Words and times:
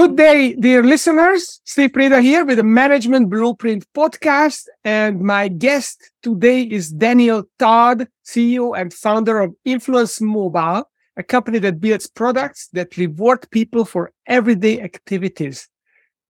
Good 0.00 0.16
day, 0.16 0.54
dear 0.54 0.82
listeners. 0.82 1.60
Steve 1.64 1.90
Preda 1.90 2.22
here 2.22 2.42
with 2.46 2.56
the 2.56 2.62
Management 2.62 3.28
Blueprint 3.28 3.84
podcast. 3.94 4.62
And 4.82 5.20
my 5.20 5.48
guest 5.48 6.10
today 6.22 6.62
is 6.62 6.88
Daniel 6.90 7.44
Todd, 7.58 8.08
CEO 8.24 8.74
and 8.80 8.94
founder 8.94 9.40
of 9.40 9.54
Influence 9.66 10.18
Mobile, 10.18 10.84
a 11.18 11.22
company 11.22 11.58
that 11.58 11.82
builds 11.82 12.06
products 12.06 12.70
that 12.72 12.96
reward 12.96 13.46
people 13.50 13.84
for 13.84 14.10
everyday 14.26 14.80
activities. 14.80 15.68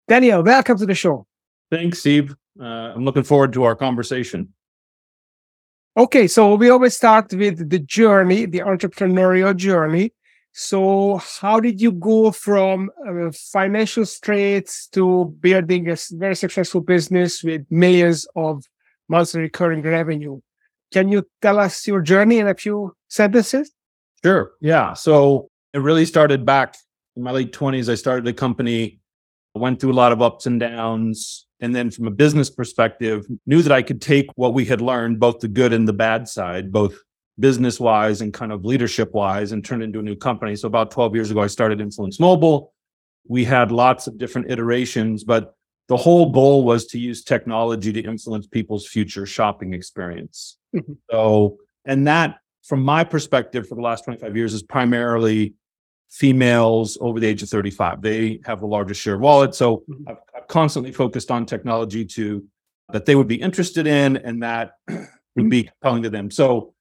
Daniel, 0.08 0.44
welcome 0.44 0.78
to 0.78 0.86
the 0.86 0.96
show. 0.96 1.28
Thanks, 1.70 2.00
Steve. 2.00 2.34
Uh, 2.58 2.64
I'm 2.96 3.04
looking 3.04 3.24
forward 3.24 3.52
to 3.52 3.66
our 3.66 3.76
conversation. 3.76 4.54
Okay, 5.98 6.28
so 6.30 6.56
we 6.56 6.70
always 6.70 6.96
start 6.96 7.34
with 7.34 7.70
the 7.70 7.80
journey, 7.80 8.46
the 8.46 8.60
entrepreneurial 8.60 9.54
journey. 9.54 10.14
So, 10.60 11.22
how 11.40 11.60
did 11.60 11.80
you 11.80 11.92
go 11.92 12.32
from 12.32 12.90
uh, 13.08 13.30
financial 13.32 14.08
straits 14.08 14.88
to 14.88 15.26
building 15.40 15.88
a 15.88 15.96
very 16.14 16.36
successful 16.36 16.82
business 16.82 17.44
with 17.44 17.62
millions 17.70 18.26
of 18.36 18.64
monthly 19.08 19.42
recurring 19.42 19.84
revenue? 19.84 20.42
Can 20.92 21.10
you 21.10 21.28
tell 21.44 21.60
us 21.60 21.86
your 21.86 22.02
journey 22.02 22.40
in 22.40 22.48
a 22.48 22.56
few 22.56 22.96
sentences? 23.08 23.72
Sure. 24.24 24.54
Yeah. 24.60 24.94
So, 24.94 25.52
it 25.74 25.78
really 25.78 26.06
started 26.06 26.44
back 26.44 26.76
in 27.16 27.22
my 27.22 27.30
late 27.30 27.54
20s. 27.54 27.88
I 27.88 27.94
started 27.94 28.28
a 28.28 28.34
company, 28.34 29.00
went 29.54 29.80
through 29.80 29.92
a 29.92 29.94
lot 29.94 30.12
of 30.12 30.24
ups 30.24 30.48
and 30.48 30.60
downs. 30.60 31.46
And 31.60 31.76
then, 31.76 31.92
from 31.92 32.08
a 32.08 32.12
business 32.12 32.50
perspective, 32.50 33.28
knew 33.46 33.62
that 33.62 33.72
I 33.72 33.84
could 33.84 34.02
take 34.02 34.26
what 34.34 34.56
we 34.56 34.66
had 34.66 34.82
learned, 34.82 35.20
both 35.20 35.38
the 35.38 35.50
good 35.50 35.72
and 35.72 35.88
the 35.88 35.94
bad 35.94 36.28
side, 36.28 36.72
both 36.72 36.98
business 37.40 37.80
wise 37.80 38.22
and 38.22 38.34
kind 38.34 38.52
of 38.52 38.66
leadership 38.66 39.14
wise 39.14 39.52
and 39.52 39.64
turned 39.64 39.84
into 39.84 40.00
a 40.00 40.04
new 40.04 40.16
company. 40.16 40.56
So 40.56 40.68
about 40.68 40.92
12 40.92 41.16
years 41.16 41.32
ago, 41.32 41.42
I 41.42 41.48
started 41.48 41.80
Influence 41.80 42.20
Mobile. 42.20 42.74
We 43.28 43.46
had 43.46 43.72
lots 43.72 44.08
of 44.08 44.18
different 44.18 44.50
iterations, 44.50 45.24
but 45.24 45.56
the 45.88 45.98
whole 45.98 46.32
goal 46.32 46.64
was 46.64 46.88
to 46.88 47.00
use 47.00 47.24
technology 47.24 47.94
to 47.94 48.02
influence 48.02 48.48
people's 48.48 48.88
future 48.88 49.26
shopping 49.26 49.74
experience. 49.74 50.58
Mm-hmm. 50.76 50.94
So, 51.12 51.58
and 51.86 52.08
that 52.08 52.38
from 52.64 52.84
my 52.84 53.04
perspective 53.04 53.68
for 53.68 53.76
the 53.76 53.82
last 53.82 54.04
25 54.04 54.36
years 54.36 54.54
is 54.54 54.64
primarily 54.64 55.54
females 56.10 56.98
over 57.02 57.20
the 57.20 57.28
age 57.28 57.44
of 57.44 57.50
35. 57.50 58.02
They 58.02 58.40
have 58.46 58.60
the 58.60 58.68
largest 58.68 59.02
share 59.02 59.16
of 59.16 59.22
wallet. 59.22 59.56
So 59.56 59.84
mm-hmm. 59.90 60.10
I've, 60.10 60.18
I've 60.36 60.48
constantly 60.48 60.92
focused 60.92 61.32
on 61.32 61.46
technology 61.46 62.06
to 62.06 62.44
that 62.92 63.06
they 63.06 63.16
would 63.16 63.28
be 63.28 63.36
interested 63.36 63.86
in 63.88 64.18
and 64.18 64.44
that 64.44 64.72
would 65.36 65.50
be 65.50 65.64
compelling 65.64 66.04
to 66.04 66.10
them. 66.10 66.32
So 66.32 66.74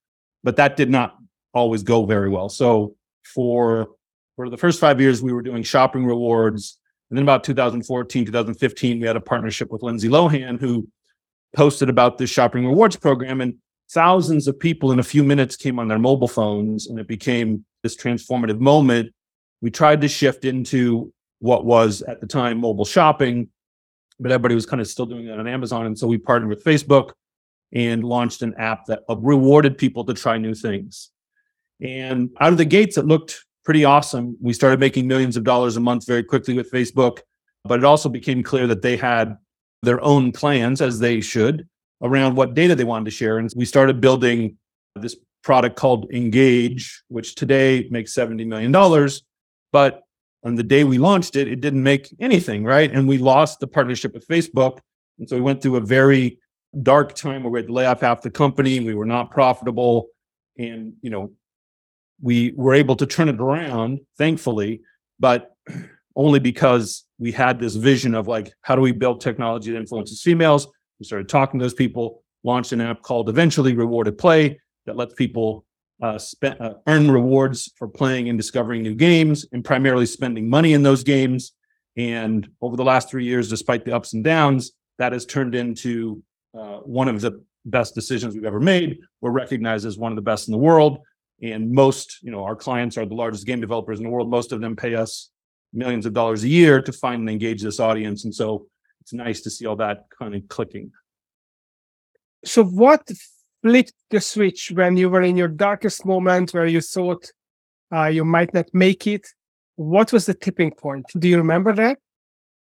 but 0.47 0.55
that 0.55 0.77
did 0.77 0.89
not 0.89 1.19
always 1.53 1.83
go 1.83 2.07
very 2.07 2.31
well. 2.31 2.49
So 2.49 2.95
for 3.25 3.89
for 4.37 4.49
the 4.49 4.57
first 4.57 4.79
five 4.79 5.01
years, 5.01 5.21
we 5.21 5.33
were 5.33 5.43
doing 5.43 5.65
shopping 5.65 6.07
rewards. 6.07 6.79
And 7.11 7.19
then 7.19 7.25
about 7.25 7.43
2014, 7.43 8.27
2015, 8.27 9.01
we 9.01 9.07
had 9.07 9.17
a 9.17 9.21
partnership 9.21 9.73
with 9.73 9.83
Lindsay 9.83 10.09
Lohan, 10.09 10.61
who 10.61 10.87
posted 11.55 11.89
about 11.89 12.19
this 12.19 12.31
shopping 12.31 12.65
rewards 12.65 12.95
program. 12.95 13.41
And 13.41 13.55
thousands 13.91 14.47
of 14.47 14.57
people 14.59 14.93
in 14.93 15.01
a 15.01 15.03
few 15.03 15.25
minutes 15.25 15.57
came 15.57 15.81
on 15.81 15.89
their 15.89 15.99
mobile 15.99 16.29
phones, 16.29 16.87
and 16.87 17.01
it 17.01 17.09
became 17.09 17.65
this 17.83 17.97
transformative 17.97 18.61
moment. 18.61 19.13
We 19.63 19.73
tried 19.73 20.01
to 20.03 20.09
shift 20.09 20.45
into 20.45 21.13
what 21.41 21.65
was 21.65 22.03
at 22.03 22.21
the 22.21 22.27
time 22.29 22.61
mobile 22.61 22.85
shopping, 22.85 23.49
but 24.21 24.31
everybody 24.31 24.55
was 24.55 24.67
kind 24.67 24.81
of 24.81 24.87
still 24.87 25.07
doing 25.07 25.27
that 25.27 25.41
on 25.41 25.49
Amazon. 25.49 25.87
And 25.87 25.99
so 25.99 26.07
we 26.07 26.19
partnered 26.19 26.51
with 26.51 26.63
Facebook 26.63 27.13
and 27.73 28.05
launched 28.05 28.43
an 28.43 28.55
app 28.59 28.87
that 28.87 29.01
rewarded 29.09 29.77
people 29.77 30.05
to 30.05 30.15
try 30.15 30.39
new 30.39 30.55
things. 30.55 31.11
And 31.81 32.31
out 32.41 32.53
of 32.53 32.59
the 32.59 32.65
gates, 32.65 32.97
it 32.97 33.07
looked 33.07 33.45
pretty 33.65 33.85
awesome. 33.85 34.37
We 34.41 34.53
started 34.53 34.81
making 34.81 35.07
millions 35.07 35.37
of 35.37 35.45
dollars 35.45 35.77
a 35.77 35.81
month 35.81 36.07
very 36.07 36.23
quickly 36.23 36.55
with 36.55 36.71
Facebook, 36.71 37.21
but 37.65 37.79
it 37.79 37.85
also 37.85 38.09
became 38.09 38.43
clear 38.43 38.67
that 38.69 38.83
they 38.83 38.97
had 38.97 39.37
their 39.83 40.03
own 40.03 40.33
plans, 40.33 40.81
as 40.81 41.01
they 41.01 41.21
should, 41.21 41.69
around 42.03 42.37
what 42.37 42.55
data 42.55 42.75
they 42.75 42.85
wanted 42.85 43.07
to 43.07 43.11
share. 43.11 43.39
And 43.39 43.51
we 43.57 43.65
started 43.65 44.01
building 44.01 44.57
this 44.95 45.17
product 45.43 45.77
called 45.77 46.11
Engage, 46.13 47.03
which 47.09 47.35
today 47.35 47.89
makes 47.91 48.15
$70 48.15 48.47
million. 48.47 48.73
But 49.73 50.03
on 50.45 50.55
the 50.55 50.63
day 50.63 50.85
we 50.85 50.99
launched 50.99 51.37
it, 51.37 51.49
it 51.49 51.61
didn't 51.61 51.83
make 51.83 52.15
anything, 52.21 52.65
right? 52.65 52.91
And 52.91 53.07
we 53.07 53.19
lost 53.19 53.61
the 53.61 53.67
partnership 53.67 54.15
with 54.15 54.27
Facebook. 54.27 54.79
And 55.19 55.29
so 55.29 55.37
we 55.37 55.43
went 55.43 55.63
through 55.63 55.77
a 55.77 55.81
very 55.81 56.39
dark 56.83 57.15
time 57.15 57.43
where 57.43 57.51
we 57.51 57.59
had 57.61 57.67
to 57.69 57.73
lay 57.73 57.87
off 57.87 58.01
half 58.01 58.23
the 58.23 58.31
company. 58.31 58.81
We 58.81 58.95
were 58.95 59.07
not 59.07 59.31
profitable. 59.31 60.09
And, 60.59 60.95
you 61.03 61.11
know, 61.11 61.33
we 62.21 62.53
were 62.57 62.75
able 62.75 62.97
to 62.97 63.07
turn 63.07 63.29
it 63.29 63.41
around, 63.41 64.01
thankfully, 64.19 64.83
but 65.19 65.55
only 66.17 66.39
because 66.39 67.05
we 67.19 67.33
had 67.33 67.61
this 67.61 67.75
vision 67.75 68.15
of 68.15 68.27
like, 68.27 68.53
how 68.63 68.75
do 68.75 68.81
we 68.81 68.93
build 68.93 69.21
technology 69.21 69.73
that 69.73 69.79
influences 69.79 70.23
females? 70.23 70.67
We 70.99 71.05
started 71.05 71.29
talking 71.29 71.61
to 71.61 71.65
those 71.65 71.75
people, 71.75 72.23
launched 72.43 72.73
an 72.73 72.81
app 72.81 73.03
called 73.03 73.29
eventually 73.29 73.75
Rewarded 73.75 74.17
Play 74.17 74.59
that 74.87 74.97
lets 74.97 75.15
people 75.15 75.67
uh, 76.03 76.19
spend, 76.19 76.61
uh, 76.61 76.75
earn 76.87 77.11
rewards 77.11 77.73
for 77.77 77.89
playing 77.89 78.29
and 78.29 78.39
discovering 78.39 78.83
new 78.83 78.95
games 78.95 79.47
and 79.53 79.65
primarily 79.65 80.07
spending 80.07 80.49
money 80.49 80.73
in 80.73 80.83
those 80.83 81.03
games. 81.03 81.53
And 81.97 82.49
over 82.61 82.77
the 82.77 82.85
last 82.85 83.11
three 83.11 83.25
years, 83.25 83.49
despite 83.49 83.85
the 83.85 83.95
ups 83.95 84.13
and 84.13 84.23
downs, 84.23 84.73
that 84.99 85.13
has 85.13 85.27
turned 85.27 85.55
into 85.55 86.23
one 86.85 87.09
of 87.09 87.21
the 87.21 87.43
best 87.65 87.95
decisions 87.95 88.35
we've 88.35 88.45
ever 88.45 88.61
made. 88.61 88.99
We're 89.21 89.31
recognized 89.31 89.87
as 89.87 89.99
one 89.99 90.13
of 90.13 90.17
the 90.17 90.23
best 90.23 90.49
in 90.49 90.53
the 90.53 90.59
world. 90.59 90.99
And 91.43 91.71
most, 91.71 92.19
you 92.23 92.31
know, 92.31 92.45
our 92.45 92.57
clients 92.57 92.97
are 92.97 93.05
the 93.05 93.15
largest 93.15 93.47
game 93.47 93.61
developers 93.61 93.99
in 93.99 94.05
the 94.05 94.11
world. 94.11 94.31
Most 94.31 94.53
of 94.53 94.61
them 94.61 94.75
pay 94.75 94.95
us 94.95 95.31
millions 95.73 96.07
of 96.07 96.15
dollars 96.15 96.45
a 96.45 96.49
year 96.49 96.81
to 96.81 96.93
find 96.93 97.21
and 97.21 97.31
engage 97.31 97.63
this 97.63 97.79
audience. 97.79 98.25
And 98.25 98.35
so 98.35 98.67
it's 99.03 99.13
nice 99.13 99.43
to 99.43 99.51
see 99.51 99.67
all 99.67 99.77
that 99.77 100.07
kind 100.19 100.35
of 100.35 100.49
clicking. 100.49 100.93
So, 102.45 102.65
what 102.65 103.11
flipped 103.63 103.93
the 104.11 104.21
switch 104.21 104.73
when 104.75 104.97
you 104.97 105.11
were 105.11 105.23
in 105.23 105.37
your 105.37 105.49
darkest 105.49 106.07
moment 106.07 106.55
where 106.55 106.67
you 106.67 106.81
thought 106.81 107.31
uh, 107.93 108.07
you 108.07 108.25
might 108.25 108.55
not 108.55 108.67
make 108.73 109.07
it? 109.07 109.27
What 109.75 110.13
was 110.13 110.27
the 110.27 110.35
tipping 110.35 110.71
point? 110.71 111.05
Do 111.19 111.29
you 111.29 111.37
remember 111.37 111.73
that? 111.75 111.99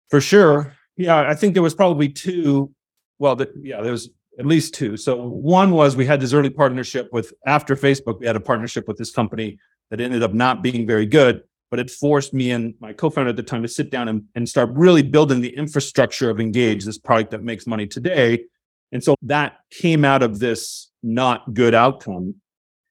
For 0.09 0.19
sure. 0.19 0.75
Yeah, 0.97 1.19
I 1.19 1.35
think 1.35 1.53
there 1.53 1.63
was 1.63 1.75
probably 1.75 2.09
two 2.09 2.73
well, 3.19 3.35
the, 3.35 3.51
yeah, 3.61 3.81
there 3.81 3.91
was 3.91 4.09
at 4.39 4.45
least 4.45 4.73
two. 4.73 4.97
So 4.97 5.27
one 5.27 5.71
was 5.71 5.95
we 5.95 6.05
had 6.05 6.21
this 6.21 6.33
early 6.33 6.49
partnership 6.49 7.09
with 7.11 7.33
after 7.45 7.75
Facebook, 7.75 8.19
we 8.19 8.25
had 8.25 8.37
a 8.37 8.41
partnership 8.41 8.87
with 8.87 8.97
this 8.97 9.11
company 9.11 9.59
that 9.89 9.99
ended 9.99 10.23
up 10.23 10.33
not 10.33 10.63
being 10.63 10.87
very 10.87 11.05
good, 11.05 11.43
but 11.69 11.79
it 11.79 11.91
forced 11.91 12.33
me 12.33 12.51
and 12.51 12.73
my 12.79 12.93
co-founder 12.93 13.29
at 13.29 13.35
the 13.35 13.43
time 13.43 13.61
to 13.61 13.67
sit 13.67 13.91
down 13.91 14.07
and, 14.07 14.23
and 14.35 14.47
start 14.47 14.69
really 14.73 15.03
building 15.03 15.41
the 15.41 15.55
infrastructure 15.55 16.29
of 16.29 16.39
Engage, 16.39 16.85
this 16.85 16.97
product 16.97 17.31
that 17.31 17.43
makes 17.43 17.67
money 17.67 17.85
today. 17.85 18.45
And 18.91 19.03
so 19.03 19.15
that 19.23 19.57
came 19.71 20.05
out 20.05 20.23
of 20.23 20.39
this 20.39 20.89
not 21.03 21.53
good 21.53 21.75
outcome. 21.75 22.35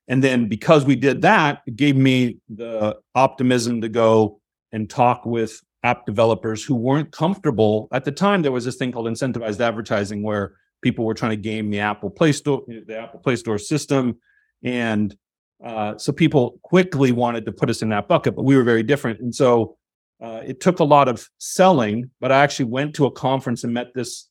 And 0.07 0.23
then 0.23 0.49
because 0.49 0.85
we 0.85 0.97
did 0.97 1.23
that, 1.23 1.63
it 1.67 1.77
gave 1.77 1.97
me 1.97 2.39
the 2.49 2.97
optimism 3.15 3.81
to 3.81 3.89
go 3.89 4.41
and 4.73 4.89
talk 4.89 5.25
with 5.25 5.61
app 5.83 6.07
developers 6.07 6.65
who 6.65 6.75
weren't 6.75 7.13
comfortable 7.13 7.89
at 7.93 8.05
the 8.05 8.13
time. 8.13 8.43
There 8.43 8.53
was 8.53 8.65
this 8.65 8.77
thing 8.77 8.93
called 8.93 9.07
incentivized 9.07 9.61
advertising 9.61 10.23
where 10.23 10.55
people 10.83 11.05
were 11.05 11.15
trying 11.15 11.31
to 11.31 11.37
game 11.37 11.71
the 11.71 11.81
apple 11.81 12.11
play 12.11 12.33
store 12.33 12.63
the 12.67 12.99
apple 12.99 13.21
play 13.21 13.37
store 13.37 13.59
system. 13.59 14.19
And 14.63 15.17
uh, 15.65 15.99
so 15.99 16.13
people 16.13 16.59
quickly 16.63 17.13
wanted 17.13 17.45
to 17.47 17.53
put 17.53 17.71
us 17.71 17.83
in 17.83 17.89
that 17.91 18.09
bucket 18.09 18.35
but 18.37 18.45
we 18.45 18.57
were 18.57 18.65
very 18.65 18.83
different. 18.83 19.21
And 19.21 19.35
so 19.35 19.77
uh, 20.21 20.43
it 20.45 20.61
took 20.61 20.81
a 20.81 20.85
lot 20.85 21.07
of 21.07 21.29
selling 21.39 22.11
but 22.21 22.33
i 22.33 22.43
actually 22.43 22.65
went 22.65 22.93
to 22.93 23.07
a 23.07 23.11
conference 23.11 23.63
and 23.63 23.73
met 23.73 23.95
this 23.95 24.29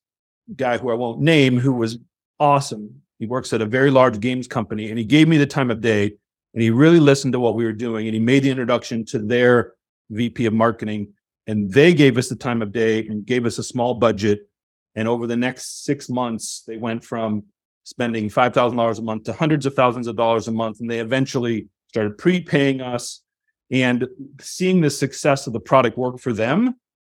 guy 0.58 0.78
who 0.78 0.92
i 0.92 0.94
won't 0.94 1.22
name 1.22 1.58
who 1.58 1.72
was 1.72 1.98
awesome. 2.40 3.02
He 3.20 3.26
works 3.26 3.52
at 3.54 3.62
a 3.62 3.66
very 3.66 3.90
large 3.90 4.20
games 4.20 4.48
company 4.48 4.90
and 4.90 5.00
he 5.00 5.06
gave 5.06 5.28
me 5.28 5.38
the 5.38 5.46
time 5.46 5.72
of 5.72 5.82
day 5.82 6.12
and 6.54 6.62
he 6.62 6.70
really 6.70 7.00
listened 7.00 7.34
to 7.34 7.40
what 7.40 7.56
we 7.56 7.64
were 7.64 7.74
doing 7.74 8.06
and 8.08 8.14
he 8.14 8.20
made 8.20 8.44
the 8.44 8.50
introduction 8.50 9.06
to 9.06 9.20
their 9.20 9.74
vp 10.10 10.46
of 10.46 10.54
marketing 10.54 11.14
and 11.48 11.72
they 11.72 11.94
gave 11.94 12.18
us 12.18 12.28
the 12.28 12.36
time 12.36 12.62
of 12.62 12.72
day 12.72 13.08
and 13.08 13.26
gave 13.26 13.46
us 13.46 13.58
a 13.58 13.64
small 13.64 13.94
budget. 13.96 14.50
And 14.96 15.08
over 15.08 15.26
the 15.26 15.38
next 15.38 15.86
six 15.86 16.10
months, 16.10 16.64
they 16.68 16.78
went 16.78 17.04
from 17.04 17.44
spending 17.86 18.30
$5,000 18.30 19.00
a 19.00 19.02
month 19.02 19.24
to 19.24 19.34
hundreds 19.34 19.66
of 19.66 19.74
thousands 19.74 20.08
of 20.08 20.18
dollars 20.18 20.50
a 20.50 20.52
month. 20.52 20.82
And 20.82 20.92
they 20.92 21.00
eventually 21.00 21.70
started 21.88 22.18
prepaying 22.18 22.82
us. 22.82 23.24
And 23.70 24.08
seeing 24.40 24.82
the 24.82 24.90
success 24.90 25.48
of 25.48 25.54
the 25.54 25.60
product 25.60 25.98
work 25.98 26.20
for 26.20 26.34
them 26.34 26.76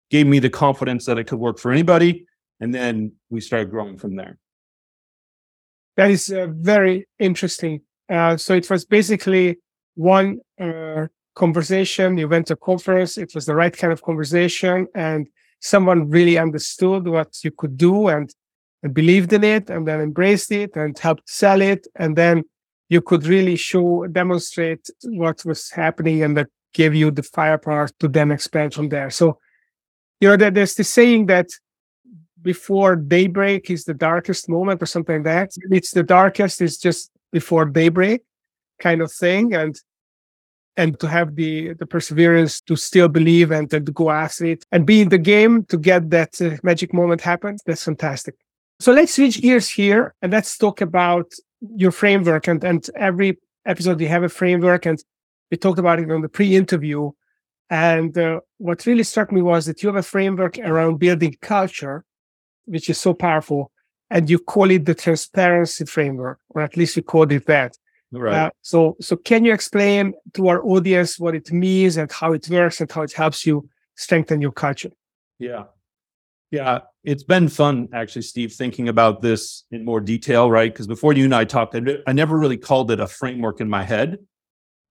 gave 0.10 0.28
me 0.28 0.40
the 0.40 0.50
confidence 0.50 1.06
that 1.06 1.18
it 1.18 1.26
could 1.28 1.40
work 1.40 1.58
for 1.58 1.72
anybody. 1.72 2.26
And 2.60 2.74
then 2.74 3.14
we 3.30 3.42
started 3.42 3.70
growing 3.70 3.98
from 3.98 4.16
there. 4.16 4.38
That 5.98 6.12
is 6.12 6.30
uh, 6.30 6.48
very 6.50 7.08
interesting. 7.20 7.82
Uh, 8.10 8.38
so 8.38 8.54
it 8.54 8.70
was 8.70 8.86
basically 8.86 9.60
one 9.96 10.40
uh, 10.60 11.08
conversation. 11.36 12.18
You 12.18 12.28
went 12.28 12.48
to 12.48 12.54
a 12.54 12.58
conference. 12.58 13.18
It 13.18 13.34
was 13.36 13.46
the 13.46 13.56
right 13.56 13.76
kind 13.76 13.94
of 13.94 14.02
conversation 14.02 14.88
and 14.96 15.28
someone 15.60 16.10
really 16.10 16.38
understood 16.38 17.08
what 17.08 17.44
you 17.44 17.52
could 17.52 17.78
do 17.78 18.08
and, 18.08 18.34
and 18.84 18.94
believed 18.94 19.32
in 19.34 19.44
it 19.44 19.70
and 19.70 19.88
then 19.88 20.02
embraced 20.02 20.52
it 20.52 20.76
and 20.76 20.98
helped 20.98 21.30
sell 21.30 21.62
it. 21.62 21.88
And 21.96 22.16
then 22.16 22.44
you 22.90 23.02
could 23.02 23.26
really 23.26 23.56
show, 23.56 24.08
demonstrate 24.08 24.90
what 25.04 25.46
was 25.46 25.70
happening 25.70 26.24
and 26.24 26.36
that 26.38 26.48
gave 26.74 26.96
you 26.96 27.12
the 27.12 27.24
firepower 27.24 27.90
to 28.00 28.08
then 28.08 28.32
expand 28.32 28.74
from 28.74 28.90
there. 28.90 29.10
So 29.10 29.38
You 30.22 30.38
know, 30.38 30.50
there's 30.52 30.76
the 30.76 30.84
saying 30.84 31.26
that 31.28 31.48
before 32.42 32.96
daybreak 32.96 33.70
is 33.70 33.86
the 33.86 33.94
darkest 33.94 34.48
moment 34.50 34.82
or 34.82 34.86
something 34.86 35.18
like 35.18 35.24
that. 35.24 35.50
It's 35.72 35.92
the 35.92 36.04
darkest 36.04 36.62
is 36.62 36.78
just 36.78 37.12
before 37.32 37.66
daybreak 37.66 38.22
kind 38.80 39.02
of 39.02 39.12
thing. 39.12 39.54
And 39.54 39.76
and 40.78 41.00
to 41.00 41.08
have 41.08 41.36
the 41.36 41.74
the 41.74 41.86
perseverance 41.86 42.62
to 42.62 42.76
still 42.76 43.08
believe 43.08 43.52
and, 43.52 43.70
to 43.70 43.80
go 43.80 44.10
after 44.10 44.46
it 44.46 44.66
and 44.72 44.86
be 44.86 45.02
in 45.02 45.10
the 45.10 45.18
game 45.18 45.64
to 45.66 45.78
get 45.78 46.10
that 46.10 46.42
uh, 46.42 46.58
magic 46.64 46.94
moment 46.94 47.22
happen 47.22 47.58
that's 47.66 47.84
fantastic. 47.84 48.36
So 48.80 48.92
let's 48.92 49.14
switch 49.14 49.42
gears 49.42 49.70
here 49.70 50.16
and 50.22 50.32
let's 50.32 50.58
talk 50.58 50.82
about 50.82 51.32
your 51.76 51.92
framework 51.92 52.48
and 52.48 52.64
and 52.64 52.90
every 52.96 53.38
episode 53.66 54.02
you 54.02 54.08
have 54.08 54.24
a 54.24 54.30
framework 54.30 54.86
and 54.86 55.04
we 55.52 55.58
talked 55.58 55.80
about 55.80 56.00
it 56.00 56.10
on 56.10 56.22
the 56.22 56.30
pre-interview. 56.30 57.12
And 57.70 58.18
uh, 58.18 58.40
what 58.58 58.86
really 58.86 59.04
struck 59.04 59.32
me 59.32 59.42
was 59.42 59.66
that 59.66 59.84
you 59.84 59.88
have 59.88 59.96
a 59.98 60.04
framework 60.04 60.58
around 60.60 61.00
building 61.00 61.36
culture 61.42 62.04
which 62.66 62.90
is 62.90 62.98
so 62.98 63.14
powerful 63.14 63.72
and 64.10 64.30
you 64.30 64.40
call 64.40 64.70
it 64.72 64.86
the 64.86 64.96
transparency 64.96 65.86
framework 65.86 66.40
or 66.50 66.62
at 66.62 66.78
least 66.78 66.96
you 66.96 67.04
called 67.04 67.32
it 67.32 67.46
that 67.48 67.78
Right. 68.12 68.36
uh, 68.36 68.50
so, 68.62 68.98
so 69.00 69.16
can 69.16 69.46
you 69.46 69.54
explain 69.54 70.14
to 70.34 70.50
our 70.50 70.62
audience 70.64 71.18
what 71.18 71.34
it 71.34 71.52
means 71.52 71.98
and 71.98 72.12
how 72.12 72.34
it 72.34 72.48
works 72.50 72.82
and 72.82 72.92
how 72.92 73.04
it 73.04 73.14
helps 73.14 73.46
you 73.46 73.70
strengthen 73.96 74.42
your 74.42 74.52
culture? 74.52 74.92
Yeah. 75.40 75.66
Yeah. 76.52 76.80
It's 77.06 77.24
been 77.24 77.48
fun, 77.48 77.88
actually, 77.94 78.24
Steve, 78.24 78.52
thinking 78.52 78.90
about 78.90 79.22
this 79.22 79.64
in 79.72 79.86
more 79.86 80.02
detail, 80.02 80.52
right? 80.52 80.72
Because 80.72 80.88
before 80.88 81.14
you 81.14 81.24
and 81.24 81.34
I 81.34 81.46
talked, 81.46 81.74
I, 81.76 81.82
I 82.06 82.12
never 82.12 82.38
really 82.38 82.58
called 82.58 82.92
it 82.92 83.00
a 83.00 83.08
framework 83.08 83.62
in 83.62 83.70
my 83.70 83.84
head. 83.84 84.18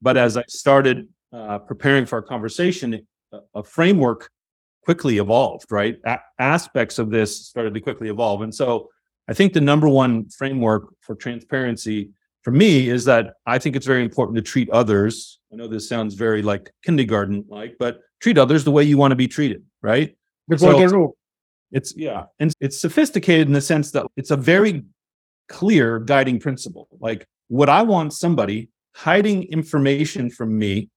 But 0.01 0.17
as 0.17 0.39
I 0.39 0.45
started 0.49 1.09
uh, 1.33 1.59
preparing 1.59 2.07
for 2.07 2.17
our 2.17 2.23
conversation, 2.23 3.07
a, 3.33 3.39
a 3.55 3.63
framework 3.63 4.31
quickly 4.83 5.19
evolved, 5.19 5.71
right? 5.71 5.99
A- 6.07 6.21
aspects 6.39 6.99
of 6.99 7.11
this 7.11 7.47
started 7.47 7.75
to 7.75 7.81
quickly 7.81 8.09
evolve. 8.09 8.41
And 8.41 8.55
so 8.55 8.89
I 9.29 9.35
think 9.35 9.53
the 9.53 9.61
number 9.61 9.89
one 9.89 10.29
framework 10.31 10.95
for 11.03 11.15
transparency 11.15 12.11
for 12.43 12.51
me 12.51 12.89
is 12.89 13.05
that 13.05 13.35
I 13.47 13.59
think 13.59 13.77
it's 13.77 13.87
very 13.87 14.03
important 14.03 14.37
to 14.37 14.43
treat 14.43 14.71
others. 14.71 15.39
I 15.53 15.57
know 15.57 15.69
this 15.69 15.89
sounds 15.89 16.15
very 16.15 16.43
like 16.43 16.71
kindergarten 16.85 17.45
like, 17.49 17.77
but 17.79 18.01
treat 18.21 18.39
others 18.39 18.65
the 18.65 18.71
way 18.71 18.85
you 18.85 18.97
want 18.97 19.13
to 19.13 19.17
be 19.17 19.29
treated, 19.29 19.63
right? 19.83 20.17
The 20.49 20.59
So- 20.59 20.71
golden 20.73 20.91
rule. 20.91 21.17
It's 21.73 21.97
yeah, 21.97 22.25
and 22.41 22.53
it's 22.61 22.81
sophisticated 22.81 23.47
in 23.47 23.53
the 23.53 23.61
sense 23.61 23.93
that 23.93 24.05
it's 24.17 24.33
a 24.33 24.37
very 24.37 24.85
clear 25.49 26.01
guiding 26.01 26.41
principle. 26.41 26.89
Like, 26.99 27.27
would 27.49 27.69
I 27.69 27.83
want 27.83 28.13
somebody 28.13 28.71
hiding 28.97 29.45
information 29.45 30.31
from 30.31 30.59
me 30.59 30.91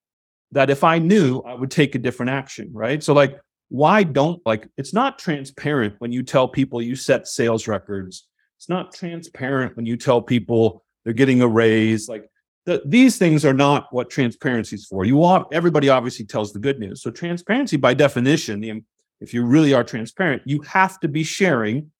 that 0.52 0.72
if 0.72 0.84
I 0.84 0.98
knew, 0.98 1.42
I 1.42 1.54
would 1.54 1.70
take 1.70 1.94
a 1.94 2.00
different 2.00 2.32
action, 2.32 2.72
right? 2.74 3.04
So, 3.04 3.14
like, 3.14 3.40
why 3.70 4.02
don't 4.04 4.42
like 4.48 4.68
it's 4.78 4.94
not 4.94 5.20
transparent 5.20 5.96
when 6.00 6.12
you 6.12 6.24
tell 6.24 6.48
people 6.48 6.82
you 6.82 6.96
set 6.96 7.28
sales 7.28 7.68
records. 7.68 8.28
It's 8.58 8.70
not 8.70 8.94
transparent 8.94 9.76
when 9.76 9.86
you 9.86 9.96
tell 9.98 10.22
people 10.24 10.83
they're 11.04 11.14
getting 11.14 11.42
a 11.42 11.48
raise. 11.48 12.08
Like, 12.08 12.30
the, 12.66 12.82
these 12.86 13.18
things 13.18 13.44
are 13.44 13.54
not 13.54 13.88
what 13.92 14.10
transparency 14.10 14.78
is 14.78 14.86
for. 14.86 15.04
You 15.06 15.18
want 15.18 15.48
everybody 15.52 15.90
obviously 15.90 16.26
tells 16.26 16.54
the 16.54 16.60
good 16.60 16.80
news. 16.80 17.02
So, 17.02 17.12
transparency 17.12 17.78
by 17.78 17.94
definition, 17.94 18.86
if 19.20 19.34
you 19.34 19.44
really 19.46 19.74
are 19.74 19.84
transparent, 19.84 20.42
you 20.46 20.62
have 20.62 21.00
to 21.02 21.08
be 21.08 21.24
sharing 21.24 21.92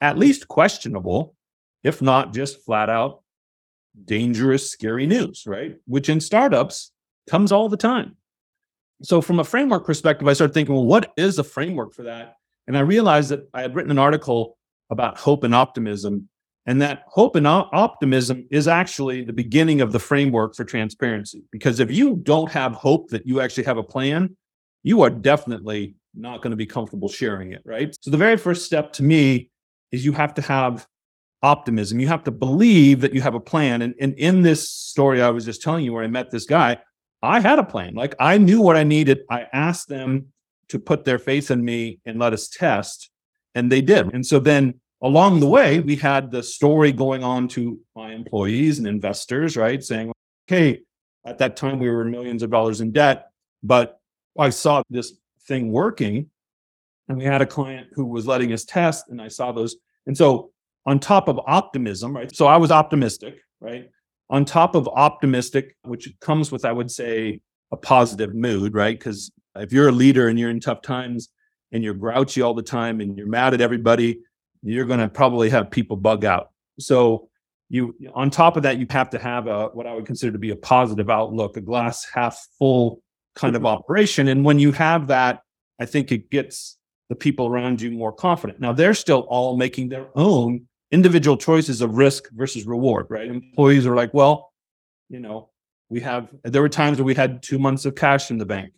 at 0.00 0.18
least 0.18 0.48
questionable, 0.48 1.34
if 1.82 2.00
not 2.00 2.32
just 2.32 2.64
flat 2.64 2.88
out 2.88 3.22
dangerous, 4.04 4.70
scary 4.70 5.06
news, 5.06 5.44
right? 5.46 5.76
Which 5.86 6.08
in 6.08 6.20
startups 6.20 6.92
comes 7.28 7.52
all 7.52 7.68
the 7.68 7.76
time. 7.76 8.16
So, 9.02 9.20
from 9.20 9.38
a 9.38 9.44
framework 9.44 9.86
perspective, 9.86 10.26
I 10.26 10.32
started 10.32 10.54
thinking, 10.54 10.74
well, 10.74 10.84
what 10.84 11.12
is 11.16 11.38
a 11.38 11.44
framework 11.44 11.94
for 11.94 12.04
that? 12.04 12.36
And 12.66 12.76
I 12.76 12.80
realized 12.80 13.30
that 13.30 13.48
I 13.54 13.62
had 13.62 13.74
written 13.74 13.90
an 13.90 13.98
article 13.98 14.58
about 14.90 15.18
hope 15.18 15.44
and 15.44 15.54
optimism, 15.54 16.28
and 16.68 16.82
that 16.82 17.04
hope 17.06 17.34
and 17.34 17.46
optimism 17.46 18.46
is 18.50 18.68
actually 18.68 19.24
the 19.24 19.32
beginning 19.32 19.80
of 19.80 19.90
the 19.90 19.98
framework 19.98 20.54
for 20.54 20.64
transparency. 20.64 21.42
Because 21.50 21.80
if 21.80 21.90
you 21.90 22.16
don't 22.16 22.50
have 22.50 22.74
hope 22.74 23.08
that 23.08 23.26
you 23.26 23.40
actually 23.40 23.64
have 23.64 23.78
a 23.78 23.82
plan, 23.82 24.36
you 24.82 25.00
are 25.00 25.08
definitely 25.08 25.96
not 26.14 26.42
going 26.42 26.50
to 26.50 26.58
be 26.58 26.66
comfortable 26.66 27.08
sharing 27.08 27.52
it, 27.52 27.62
right? 27.64 27.96
So 28.02 28.10
the 28.10 28.18
very 28.18 28.36
first 28.36 28.66
step 28.66 28.92
to 28.94 29.02
me 29.02 29.48
is 29.92 30.04
you 30.04 30.12
have 30.12 30.34
to 30.34 30.42
have 30.42 30.86
optimism. 31.42 32.00
You 32.00 32.08
have 32.08 32.24
to 32.24 32.30
believe 32.30 33.00
that 33.00 33.14
you 33.14 33.22
have 33.22 33.34
a 33.34 33.40
plan. 33.40 33.80
And, 33.80 33.94
and 33.98 34.12
in 34.18 34.42
this 34.42 34.70
story 34.70 35.22
I 35.22 35.30
was 35.30 35.46
just 35.46 35.62
telling 35.62 35.86
you 35.86 35.94
where 35.94 36.04
I 36.04 36.08
met 36.08 36.30
this 36.30 36.44
guy, 36.44 36.76
I 37.22 37.40
had 37.40 37.58
a 37.58 37.64
plan. 37.64 37.94
Like 37.94 38.14
I 38.20 38.36
knew 38.36 38.60
what 38.60 38.76
I 38.76 38.84
needed. 38.84 39.20
I 39.30 39.46
asked 39.54 39.88
them 39.88 40.26
to 40.68 40.78
put 40.78 41.06
their 41.06 41.18
faith 41.18 41.50
in 41.50 41.64
me 41.64 42.00
and 42.04 42.18
let 42.18 42.34
us 42.34 42.46
test, 42.46 43.08
and 43.54 43.72
they 43.72 43.80
did. 43.80 44.12
And 44.12 44.26
so 44.26 44.38
then 44.38 44.74
along 45.02 45.40
the 45.40 45.46
way, 45.46 45.80
we 45.80 45.96
had 45.96 46.30
the 46.30 46.42
story 46.42 46.92
going 46.92 47.22
on 47.22 47.48
to 47.48 47.78
my 47.94 48.12
employees 48.12 48.78
and 48.78 48.86
investors, 48.86 49.56
right? 49.56 49.82
Saying, 49.82 50.12
okay, 50.48 50.80
at 51.24 51.38
that 51.38 51.56
time 51.56 51.78
we 51.78 51.88
were 51.88 52.04
millions 52.04 52.42
of 52.42 52.50
dollars 52.50 52.80
in 52.80 52.92
debt, 52.92 53.30
but 53.62 54.00
I 54.38 54.50
saw 54.50 54.82
this 54.90 55.12
thing 55.46 55.72
working. 55.72 56.30
And 57.08 57.16
we 57.16 57.24
had 57.24 57.40
a 57.40 57.46
client 57.46 57.88
who 57.94 58.04
was 58.04 58.26
letting 58.26 58.52
us 58.52 58.64
test, 58.66 59.06
and 59.08 59.20
I 59.20 59.28
saw 59.28 59.50
those. 59.50 59.76
And 60.06 60.16
so, 60.16 60.50
on 60.84 60.98
top 61.00 61.28
of 61.28 61.40
optimism, 61.46 62.14
right? 62.14 62.34
So, 62.34 62.46
I 62.46 62.58
was 62.58 62.70
optimistic, 62.70 63.36
right? 63.60 63.88
On 64.28 64.44
top 64.44 64.74
of 64.74 64.86
optimistic, 64.88 65.74
which 65.84 66.12
comes 66.20 66.52
with, 66.52 66.66
I 66.66 66.72
would 66.72 66.90
say, 66.90 67.40
a 67.72 67.78
positive 67.78 68.34
mood, 68.34 68.74
right? 68.74 68.98
Because 68.98 69.30
if 69.56 69.72
you're 69.72 69.88
a 69.88 69.92
leader 69.92 70.28
and 70.28 70.38
you're 70.38 70.50
in 70.50 70.60
tough 70.60 70.82
times 70.82 71.30
and 71.72 71.82
you're 71.82 71.94
grouchy 71.94 72.42
all 72.42 72.54
the 72.54 72.62
time 72.62 73.00
and 73.00 73.16
you're 73.16 73.26
mad 73.26 73.54
at 73.54 73.62
everybody, 73.62 74.20
you're 74.62 74.84
going 74.84 75.00
to 75.00 75.08
probably 75.08 75.50
have 75.50 75.70
people 75.70 75.96
bug 75.96 76.24
out. 76.24 76.50
So, 76.78 77.28
you 77.70 77.94
on 78.14 78.30
top 78.30 78.56
of 78.56 78.62
that, 78.62 78.78
you 78.78 78.86
have 78.90 79.10
to 79.10 79.18
have 79.18 79.46
a 79.46 79.66
what 79.68 79.86
I 79.86 79.94
would 79.94 80.06
consider 80.06 80.32
to 80.32 80.38
be 80.38 80.50
a 80.50 80.56
positive 80.56 81.10
outlook, 81.10 81.56
a 81.56 81.60
glass 81.60 82.06
half 82.12 82.46
full 82.58 83.02
kind 83.34 83.56
of 83.56 83.66
operation. 83.66 84.28
And 84.28 84.44
when 84.44 84.58
you 84.58 84.72
have 84.72 85.08
that, 85.08 85.42
I 85.78 85.84
think 85.84 86.10
it 86.10 86.30
gets 86.30 86.78
the 87.08 87.14
people 87.14 87.46
around 87.46 87.80
you 87.80 87.90
more 87.90 88.12
confident. 88.12 88.60
Now 88.60 88.72
they're 88.72 88.94
still 88.94 89.20
all 89.28 89.56
making 89.56 89.90
their 89.90 90.08
own 90.14 90.66
individual 90.90 91.36
choices 91.36 91.80
of 91.80 91.96
risk 91.96 92.28
versus 92.32 92.66
reward, 92.66 93.06
right? 93.10 93.28
Employees 93.28 93.86
are 93.86 93.96
like, 93.96 94.12
well, 94.14 94.52
you 95.08 95.20
know, 95.20 95.50
we 95.88 96.00
have, 96.00 96.28
there 96.44 96.62
were 96.62 96.68
times 96.68 96.98
where 96.98 97.04
we 97.04 97.14
had 97.14 97.42
two 97.42 97.58
months 97.58 97.84
of 97.84 97.94
cash 97.94 98.30
in 98.30 98.38
the 98.38 98.46
bank. 98.46 98.72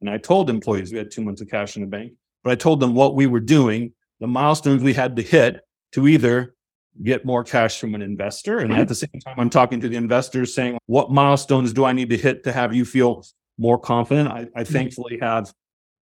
And 0.00 0.10
I 0.10 0.18
told 0.18 0.50
employees 0.50 0.92
we 0.92 0.98
had 0.98 1.10
two 1.10 1.22
months 1.22 1.40
of 1.40 1.48
cash 1.48 1.76
in 1.76 1.82
the 1.82 1.88
bank, 1.88 2.12
but 2.42 2.52
I 2.52 2.56
told 2.56 2.80
them 2.80 2.94
what 2.94 3.14
we 3.14 3.26
were 3.26 3.40
doing, 3.40 3.92
the 4.20 4.26
milestones 4.26 4.82
we 4.82 4.94
had 4.94 5.16
to 5.16 5.22
hit 5.22 5.60
to 5.92 6.06
either 6.08 6.54
get 7.02 7.24
more 7.24 7.42
cash 7.42 7.80
from 7.80 7.94
an 7.94 8.02
investor. 8.02 8.58
And 8.58 8.72
at 8.72 8.78
mm-hmm. 8.78 8.86
the 8.86 8.94
same 8.94 9.20
time, 9.24 9.34
I'm 9.38 9.50
talking 9.50 9.80
to 9.80 9.88
the 9.88 9.96
investors 9.96 10.54
saying, 10.54 10.78
what 10.86 11.10
milestones 11.10 11.72
do 11.72 11.84
I 11.84 11.92
need 11.92 12.10
to 12.10 12.16
hit 12.16 12.44
to 12.44 12.52
have 12.52 12.74
you 12.74 12.84
feel 12.84 13.24
more 13.58 13.78
confident. 13.78 14.28
I, 14.28 14.40
I 14.40 14.42
mm-hmm. 14.42 14.72
thankfully 14.72 15.18
have 15.20 15.52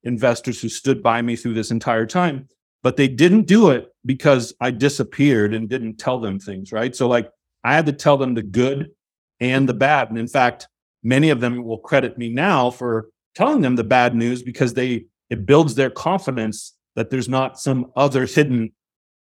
investors 0.02 0.60
who 0.60 0.68
stood 0.68 1.02
by 1.02 1.22
me 1.22 1.36
through 1.36 1.54
this 1.54 1.70
entire 1.70 2.06
time, 2.06 2.48
but 2.82 2.96
they 2.96 3.08
didn't 3.08 3.46
do 3.46 3.70
it 3.70 3.88
because 4.04 4.54
I 4.60 4.70
disappeared 4.70 5.54
and 5.54 5.68
didn't 5.68 5.96
tell 5.96 6.18
them 6.18 6.38
things, 6.38 6.72
right? 6.72 6.94
So, 6.94 7.08
like, 7.08 7.30
I 7.64 7.74
had 7.74 7.86
to 7.86 7.92
tell 7.92 8.16
them 8.16 8.34
the 8.34 8.42
good 8.42 8.90
and 9.40 9.68
the 9.68 9.74
bad. 9.74 10.08
And 10.08 10.18
in 10.18 10.28
fact, 10.28 10.68
many 11.02 11.30
of 11.30 11.40
them 11.40 11.62
will 11.64 11.78
credit 11.78 12.18
me 12.18 12.30
now 12.30 12.70
for 12.70 13.08
telling 13.34 13.60
them 13.60 13.76
the 13.76 13.84
bad 13.84 14.14
news 14.14 14.42
because 14.42 14.74
they 14.74 15.06
it 15.30 15.46
builds 15.46 15.74
their 15.76 15.88
confidence 15.88 16.74
that 16.96 17.10
there's 17.10 17.28
not 17.28 17.58
some 17.58 17.90
other 17.96 18.26
hidden 18.26 18.72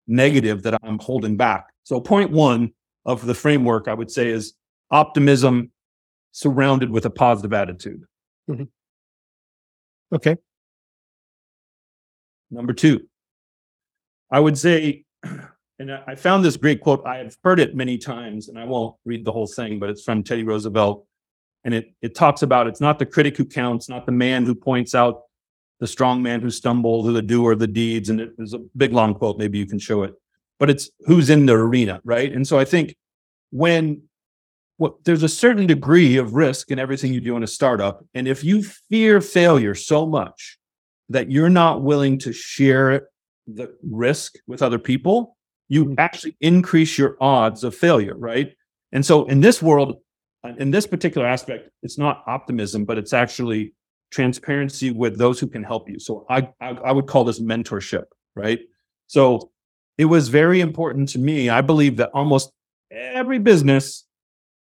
negative 0.06 0.62
that 0.62 0.78
I'm 0.82 0.98
holding 0.98 1.36
back. 1.36 1.66
So 1.84 2.00
point 2.00 2.30
one 2.30 2.72
of 3.04 3.26
the 3.26 3.34
framework 3.34 3.88
I 3.88 3.94
would 3.94 4.10
say 4.10 4.28
is 4.28 4.54
optimism 4.90 5.70
surrounded 6.32 6.90
with 6.90 7.04
a 7.04 7.10
positive 7.10 7.52
attitude. 7.52 8.04
Mm-hmm. 8.48 8.64
Okay. 10.14 10.36
Number 12.50 12.72
two, 12.72 13.06
I 14.30 14.40
would 14.40 14.56
say, 14.56 15.04
and 15.78 15.92
I 15.92 16.14
found 16.14 16.44
this 16.44 16.56
great 16.56 16.80
quote. 16.80 17.04
I 17.04 17.18
have 17.18 17.36
heard 17.44 17.60
it 17.60 17.74
many 17.74 17.98
times, 17.98 18.48
and 18.48 18.58
I 18.58 18.64
won't 18.64 18.96
read 19.04 19.24
the 19.24 19.32
whole 19.32 19.46
thing, 19.46 19.78
but 19.78 19.90
it's 19.90 20.02
from 20.02 20.22
Teddy 20.22 20.44
Roosevelt. 20.44 21.06
And 21.64 21.74
it, 21.74 21.92
it 22.00 22.14
talks 22.14 22.42
about 22.42 22.66
it's 22.66 22.80
not 22.80 22.98
the 22.98 23.04
critic 23.04 23.36
who 23.36 23.44
counts, 23.44 23.88
not 23.88 24.06
the 24.06 24.12
man 24.12 24.46
who 24.46 24.54
points 24.54 24.94
out 24.94 25.22
the 25.80 25.86
strong 25.86 26.22
man 26.22 26.40
who 26.40 26.50
stumbles 26.50 27.08
or 27.08 27.12
the 27.12 27.22
doer 27.22 27.52
of 27.52 27.58
the 27.58 27.66
deeds. 27.66 28.08
And 28.08 28.20
it 28.20 28.32
is 28.38 28.54
a 28.54 28.58
big 28.76 28.92
long 28.92 29.14
quote. 29.14 29.38
Maybe 29.38 29.58
you 29.58 29.66
can 29.66 29.78
show 29.78 30.02
it, 30.02 30.14
but 30.58 30.70
it's 30.70 30.90
who's 31.06 31.30
in 31.30 31.46
the 31.46 31.54
arena, 31.54 32.00
right? 32.04 32.32
And 32.32 32.46
so 32.46 32.58
I 32.58 32.64
think 32.64 32.96
when 33.50 34.02
what 34.78 35.04
there's 35.04 35.24
a 35.24 35.28
certain 35.28 35.66
degree 35.66 36.16
of 36.16 36.34
risk 36.34 36.70
in 36.70 36.78
everything 36.78 37.12
you 37.12 37.20
do 37.20 37.36
in 37.36 37.42
a 37.42 37.48
startup. 37.48 38.04
And 38.14 38.26
if 38.26 38.42
you 38.42 38.62
fear 38.62 39.20
failure 39.20 39.74
so 39.74 40.06
much 40.06 40.56
that 41.08 41.30
you're 41.30 41.50
not 41.50 41.82
willing 41.82 42.18
to 42.20 42.32
share 42.32 43.08
the 43.46 43.74
risk 43.82 44.36
with 44.46 44.62
other 44.62 44.78
people, 44.78 45.36
you 45.68 45.86
mm-hmm. 45.86 45.94
actually 45.98 46.36
increase 46.40 46.96
your 46.96 47.16
odds 47.20 47.64
of 47.64 47.74
failure, 47.74 48.16
right? 48.16 48.54
And 48.92 49.04
so 49.04 49.26
in 49.26 49.40
this 49.40 49.60
world, 49.60 49.96
in 50.58 50.70
this 50.70 50.86
particular 50.86 51.26
aspect, 51.26 51.68
it's 51.82 51.98
not 51.98 52.22
optimism, 52.26 52.84
but 52.84 52.98
it's 52.98 53.12
actually 53.12 53.74
transparency 54.10 54.90
with 54.90 55.18
those 55.18 55.38
who 55.38 55.46
can 55.46 55.62
help 55.62 55.88
you. 55.88 55.98
So 55.98 56.24
I, 56.28 56.48
I, 56.60 56.70
I 56.70 56.92
would 56.92 57.06
call 57.06 57.24
this 57.24 57.40
mentorship, 57.40 58.04
right? 58.34 58.60
So 59.06 59.50
it 59.96 60.06
was 60.06 60.28
very 60.28 60.60
important 60.60 61.08
to 61.10 61.18
me. 61.18 61.48
I 61.48 61.60
believe 61.60 61.96
that 61.96 62.10
almost 62.14 62.52
every 62.90 63.38
business 63.38 64.04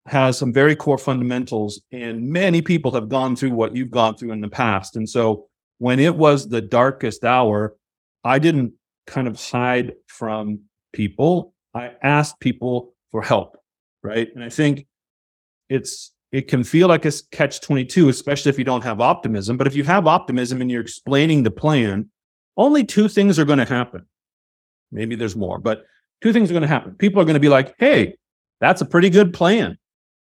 has 0.07 0.37
some 0.37 0.51
very 0.51 0.75
core 0.75 0.97
fundamentals, 0.97 1.81
and 1.91 2.27
many 2.29 2.61
people 2.61 2.91
have 2.91 3.07
gone 3.07 3.35
through 3.35 3.51
what 3.51 3.75
you've 3.75 3.91
gone 3.91 4.15
through 4.15 4.31
in 4.31 4.41
the 4.41 4.49
past. 4.49 4.95
And 4.95 5.07
so 5.07 5.47
when 5.77 5.99
it 5.99 6.15
was 6.15 6.49
the 6.49 6.61
darkest 6.61 7.23
hour, 7.23 7.75
I 8.23 8.39
didn't 8.39 8.73
kind 9.07 9.27
of 9.27 9.39
hide 9.39 9.93
from 10.07 10.61
people. 10.93 11.53
I 11.73 11.91
asked 12.03 12.39
people 12.39 12.93
for 13.11 13.21
help, 13.21 13.57
right? 14.03 14.27
And 14.33 14.43
I 14.43 14.49
think 14.49 14.87
it's 15.69 16.11
it 16.31 16.47
can 16.47 16.63
feel 16.63 16.87
like 16.87 17.05
a 17.05 17.11
catch 17.31 17.61
22 17.61 18.09
especially 18.09 18.49
if 18.49 18.57
you 18.57 18.63
don't 18.63 18.83
have 18.83 19.01
optimism. 19.01 19.57
But 19.57 19.67
if 19.67 19.75
you 19.75 19.83
have 19.83 20.07
optimism 20.07 20.61
and 20.61 20.71
you're 20.71 20.81
explaining 20.81 21.43
the 21.43 21.51
plan 21.51 22.09
only 22.57 22.83
two 22.83 23.07
things 23.07 23.39
are 23.39 23.45
going 23.45 23.59
to 23.59 23.65
happen. 23.65 24.05
Maybe 24.91 25.15
there's 25.15 25.35
more 25.35 25.59
but 25.59 25.85
two 26.21 26.33
things 26.33 26.49
are 26.49 26.53
going 26.53 26.61
to 26.61 26.67
happen. 26.67 26.95
People 26.95 27.21
are 27.21 27.25
going 27.25 27.35
to 27.35 27.39
be 27.39 27.49
like 27.49 27.75
hey 27.77 28.15
that's 28.59 28.81
a 28.81 28.85
pretty 28.85 29.09
good 29.09 29.33
plan. 29.33 29.77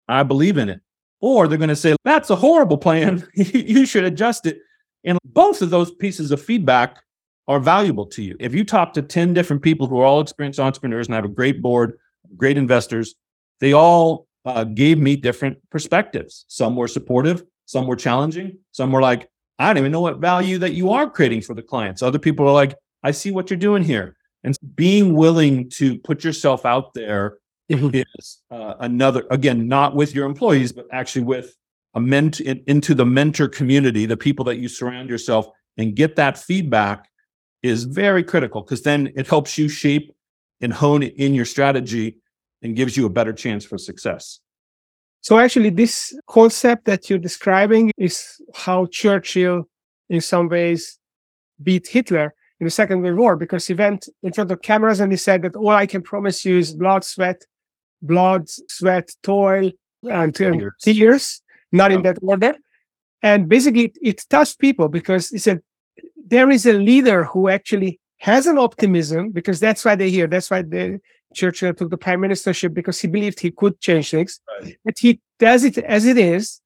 I 0.09 0.23
believe 0.23 0.57
in 0.57 0.69
it. 0.69 0.81
Or 1.21 1.47
they're 1.47 1.59
going 1.59 1.69
to 1.69 1.77
say 1.77 1.97
that's 2.05 2.31
a 2.31 2.37
horrible 2.37 2.79
plan. 2.79 3.27
You 3.35 3.87
should 3.87 4.05
adjust 4.05 4.47
it. 4.47 4.59
And 5.05 5.19
both 5.25 5.63
of 5.63 5.71
those 5.71 5.91
pieces 5.95 6.31
of 6.31 6.43
feedback 6.43 6.99
are 7.49 7.59
valuable 7.59 8.07
to 8.07 8.23
you. 8.23 8.37
If 8.39 8.55
you 8.55 8.65
talk 8.65 8.93
to 8.95 9.03
10 9.03 9.35
different 9.35 9.63
people 9.63 9.87
who 9.87 9.99
are 9.99 10.05
all 10.05 10.21
experienced 10.21 10.61
entrepreneurs 10.61 11.09
and 11.09 11.15
have 11.15 11.25
a 11.25 11.29
great 11.29 11.61
board 11.61 11.99
great 12.37 12.57
investors 12.57 13.15
they 13.61 13.73
all 13.73 14.27
uh, 14.45 14.65
gave 14.65 14.99
me 14.99 15.17
different 15.17 15.59
perspectives. 15.71 16.45
Some 16.49 16.77
were 16.77 16.89
supportive, 16.89 17.45
some 17.67 17.87
were 17.87 17.97
challenging, 17.97 18.59
some 18.73 18.93
were 18.93 19.03
like, 19.03 19.29
I 19.59 19.67
don't 19.67 19.79
even 19.79 19.93
know 19.93 20.01
what 20.01 20.19
value 20.19 20.59
that 20.59 20.73
you 20.73 20.91
are 20.91 21.09
creating 21.09 21.43
for 21.43 21.55
the 21.55 21.63
clients. 21.63 22.03
Other 22.03 22.19
people 22.19 22.49
are 22.49 22.53
like, 22.53 22.75
I 23.03 23.11
see 23.11 23.31
what 23.31 23.51
you're 23.51 23.59
doing 23.59 23.83
here. 23.83 24.17
And 24.43 24.57
being 24.75 25.15
willing 25.15 25.69
to 25.71 25.99
put 25.99 26.25
yourself 26.25 26.65
out 26.65 26.95
there 26.95 27.39
mm-hmm. 27.71 27.95
is 27.95 28.39
uh, 28.51 28.75
another, 28.81 29.27
again, 29.31 29.69
not 29.69 29.95
with 29.95 30.15
your 30.15 30.25
employees, 30.27 30.73
but 30.73 30.87
actually 30.93 31.25
with 31.25 31.55
a 31.95 32.01
ment 32.01 32.41
in, 32.41 32.63
into 32.67 32.95
the 32.95 33.05
mentor 33.05 33.49
community, 33.49 34.07
the 34.07 34.17
people 34.17 34.45
that 34.47 34.57
you 34.57 34.69
surround 34.69 35.11
yourself 35.11 35.47
and 35.77 35.95
get 35.95 36.17
that 36.17 36.39
feedback 36.39 37.09
is 37.63 37.85
very 37.85 38.23
critical 38.23 38.63
because 38.63 38.83
then 38.83 39.13
it 39.17 39.27
helps 39.27 39.59
you 39.59 39.69
shape 39.69 40.15
and 40.61 40.73
hone 40.73 41.03
in 41.03 41.35
your 41.35 41.45
strategy 41.45 42.17
and 42.63 42.77
gives 42.77 42.97
you 42.97 43.07
a 43.07 43.11
better 43.11 43.33
chance 43.33 43.65
for 43.65 43.79
success. 43.79 44.41
So 45.23 45.39
actually, 45.39 45.71
this 45.71 46.15
concept 46.29 46.87
that 46.87 47.11
you're 47.11 47.19
describing 47.19 47.93
is 47.99 48.41
how 48.55 48.87
Churchill, 48.87 49.69
in 50.09 50.21
some 50.21 50.49
ways, 50.49 50.99
beat 51.63 51.87
Hitler 51.89 52.35
in 52.59 52.65
the 52.65 52.71
Second 52.71 53.03
World 53.03 53.19
War 53.19 53.37
because 53.37 53.67
he 53.67 53.75
went 53.75 54.09
in 54.23 54.33
front 54.33 54.51
of 54.51 54.63
cameras 54.63 55.01
and 55.01 55.13
he 55.13 55.19
said 55.19 55.43
that 55.43 55.57
all 55.57 55.71
I 55.71 55.87
can 55.87 56.03
promise 56.03 56.45
you 56.45 56.59
is 56.59 56.75
blood, 56.75 57.05
sweat, 57.05 57.43
blood, 58.01 58.49
sweat, 58.49 59.11
toil, 59.23 59.71
and 60.03 60.13
um, 60.13 60.33
tears, 60.33 60.73
tears 60.81 61.43
not 61.73 61.91
yeah. 61.91 61.99
in 61.99 62.03
that 62.05 62.19
order. 62.23 62.55
And 63.23 63.49
basically, 63.49 63.87
it, 63.87 63.99
it 64.01 64.25
touched 64.31 64.59
people 64.59 64.89
because 64.89 65.29
he 65.29 65.39
said 65.39 65.61
there 66.17 66.51
is 66.51 66.65
a 66.65 66.73
leader 66.73 67.25
who 67.25 67.49
actually 67.49 68.01
has 68.21 68.47
an 68.47 68.59
optimism 68.59 69.31
because 69.31 69.61
that's 69.61 69.85
why 69.85 69.95
they're 69.95 70.09
here. 70.09 70.27
That's 70.27 70.51
why 70.51 70.63
they 70.63 70.99
Churchill 71.35 71.73
took 71.73 71.91
the 71.91 71.97
prime 71.97 72.21
ministership 72.21 72.75
because 72.75 73.01
he 73.01 73.09
believed 73.09 73.41
he 73.41 73.51
could 73.51 73.81
change 73.81 74.11
things. 74.11 74.41
Right. 74.61 74.77
But 74.85 74.99
he 74.99 75.21
does 75.39 75.65
it 75.65 75.79
as 75.79 76.05
it 76.05 76.19
is, 76.19 76.61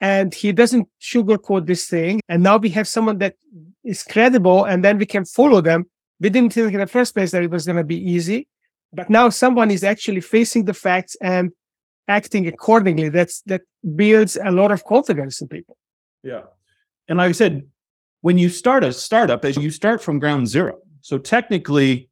and 0.00 0.34
he 0.34 0.52
doesn't 0.52 0.86
sugarcoat 1.00 1.66
this 1.66 1.86
thing. 1.88 2.20
And 2.28 2.42
now 2.42 2.58
we 2.58 2.68
have 2.70 2.86
someone 2.86 3.18
that 3.18 3.36
is 3.84 4.02
credible, 4.02 4.64
and 4.64 4.84
then 4.84 4.98
we 4.98 5.06
can 5.06 5.24
follow 5.24 5.60
them. 5.60 5.86
We 6.20 6.28
didn't 6.30 6.52
think 6.52 6.74
in 6.74 6.80
the 6.80 6.86
first 6.86 7.14
place 7.14 7.30
that 7.30 7.42
it 7.42 7.50
was 7.50 7.64
going 7.64 7.76
to 7.76 7.84
be 7.84 7.96
easy, 8.10 8.48
but 8.92 9.08
now 9.08 9.30
someone 9.30 9.70
is 9.70 9.84
actually 9.84 10.20
facing 10.20 10.66
the 10.66 10.74
facts 10.74 11.16
and 11.22 11.52
acting 12.06 12.48
accordingly. 12.48 13.08
That's 13.08 13.40
that 13.42 13.62
builds 13.96 14.36
a 14.36 14.50
lot 14.50 14.72
of 14.72 14.84
confidence 14.84 15.40
in 15.40 15.48
people. 15.48 15.78
Yeah, 16.22 16.42
and 17.08 17.16
like 17.16 17.30
I 17.30 17.32
said, 17.32 17.62
when 18.20 18.36
you 18.36 18.50
start 18.50 18.84
a 18.84 18.92
startup, 18.92 19.44
as 19.44 19.56
you 19.56 19.70
start 19.70 20.02
from 20.02 20.18
ground 20.18 20.48
zero, 20.48 20.80
so 21.00 21.18
technically 21.18 22.08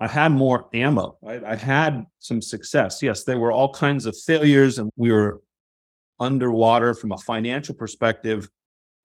I 0.00 0.06
had 0.06 0.32
more 0.32 0.68
ammo. 0.72 1.18
Right? 1.22 1.42
I 1.42 1.56
had 1.56 2.06
some 2.20 2.40
success. 2.40 3.02
Yes, 3.02 3.24
there 3.24 3.38
were 3.38 3.52
all 3.52 3.72
kinds 3.72 4.06
of 4.06 4.16
failures, 4.16 4.78
and 4.78 4.90
we 4.96 5.10
were 5.10 5.42
underwater 6.20 6.94
from 6.94 7.12
a 7.12 7.18
financial 7.18 7.74
perspective. 7.74 8.48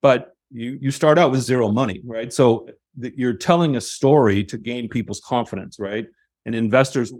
But 0.01 0.35
you 0.51 0.77
you 0.81 0.91
start 0.91 1.17
out 1.17 1.31
with 1.31 1.41
zero 1.41 1.69
money, 1.71 2.01
right? 2.05 2.31
So 2.31 2.67
th- 3.01 3.13
you're 3.17 3.33
telling 3.33 3.75
a 3.75 3.81
story 3.81 4.43
to 4.45 4.57
gain 4.57 4.87
people's 4.87 5.21
confidence, 5.21 5.79
right? 5.79 6.05
And 6.45 6.53
investors, 6.53 7.13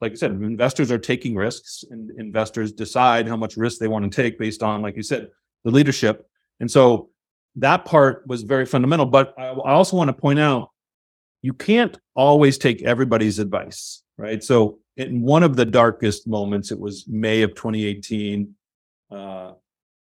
like 0.00 0.12
I 0.12 0.14
said, 0.16 0.32
investors 0.32 0.90
are 0.90 0.98
taking 0.98 1.36
risks, 1.36 1.84
and 1.90 2.10
investors 2.18 2.72
decide 2.72 3.28
how 3.28 3.36
much 3.36 3.56
risk 3.56 3.78
they 3.78 3.88
want 3.88 4.10
to 4.10 4.22
take 4.22 4.38
based 4.38 4.62
on, 4.62 4.82
like 4.82 4.96
you 4.96 5.02
said, 5.02 5.28
the 5.64 5.70
leadership. 5.70 6.26
And 6.60 6.70
so 6.70 7.10
that 7.56 7.84
part 7.84 8.24
was 8.26 8.42
very 8.42 8.66
fundamental. 8.66 9.06
But 9.06 9.34
I, 9.38 9.48
I 9.48 9.72
also 9.72 9.96
want 9.96 10.08
to 10.08 10.14
point 10.14 10.40
out 10.40 10.70
you 11.44 11.52
can't 11.52 11.98
always 12.14 12.56
take 12.56 12.80
everybody's 12.84 13.38
advice, 13.38 14.02
right? 14.16 14.42
So 14.42 14.78
in 14.96 15.20
one 15.20 15.42
of 15.42 15.56
the 15.56 15.66
darkest 15.66 16.26
moments, 16.26 16.72
it 16.72 16.80
was 16.80 17.04
May 17.06 17.42
of 17.42 17.54
2018. 17.54 18.54
Uh, 19.10 19.52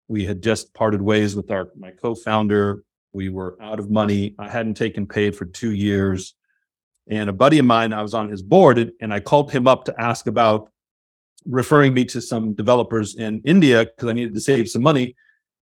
we 0.10 0.26
had 0.26 0.44
just 0.44 0.74
parted 0.74 1.02
ways 1.02 1.38
with 1.38 1.50
our 1.50 1.70
my 1.80 1.92
co-founder. 1.92 2.84
We 3.14 3.30
were 3.30 3.58
out 3.62 3.80
of 3.80 3.90
money. 3.90 4.36
I 4.38 4.50
hadn't 4.50 4.74
taken 4.74 5.08
paid 5.08 5.34
for 5.34 5.46
two 5.46 5.72
years. 5.72 6.36
And 7.10 7.30
a 7.30 7.34
buddy 7.34 7.58
of 7.58 7.66
mine, 7.66 7.94
I 7.94 8.02
was 8.02 8.14
on 8.14 8.28
his 8.28 8.42
board, 8.42 8.92
and 9.00 9.14
I 9.14 9.22
called 9.22 9.50
him 9.50 9.66
up 9.66 9.86
to 9.86 9.96
ask 9.98 10.28
about 10.28 10.70
referring 11.46 11.94
me 11.94 12.04
to 12.04 12.20
some 12.20 12.54
developers 12.54 13.16
in 13.16 13.42
India 13.46 13.86
because 13.86 14.10
I 14.10 14.14
needed 14.14 14.34
to 14.34 14.42
save 14.42 14.68
some 14.70 14.84
money. 14.84 15.16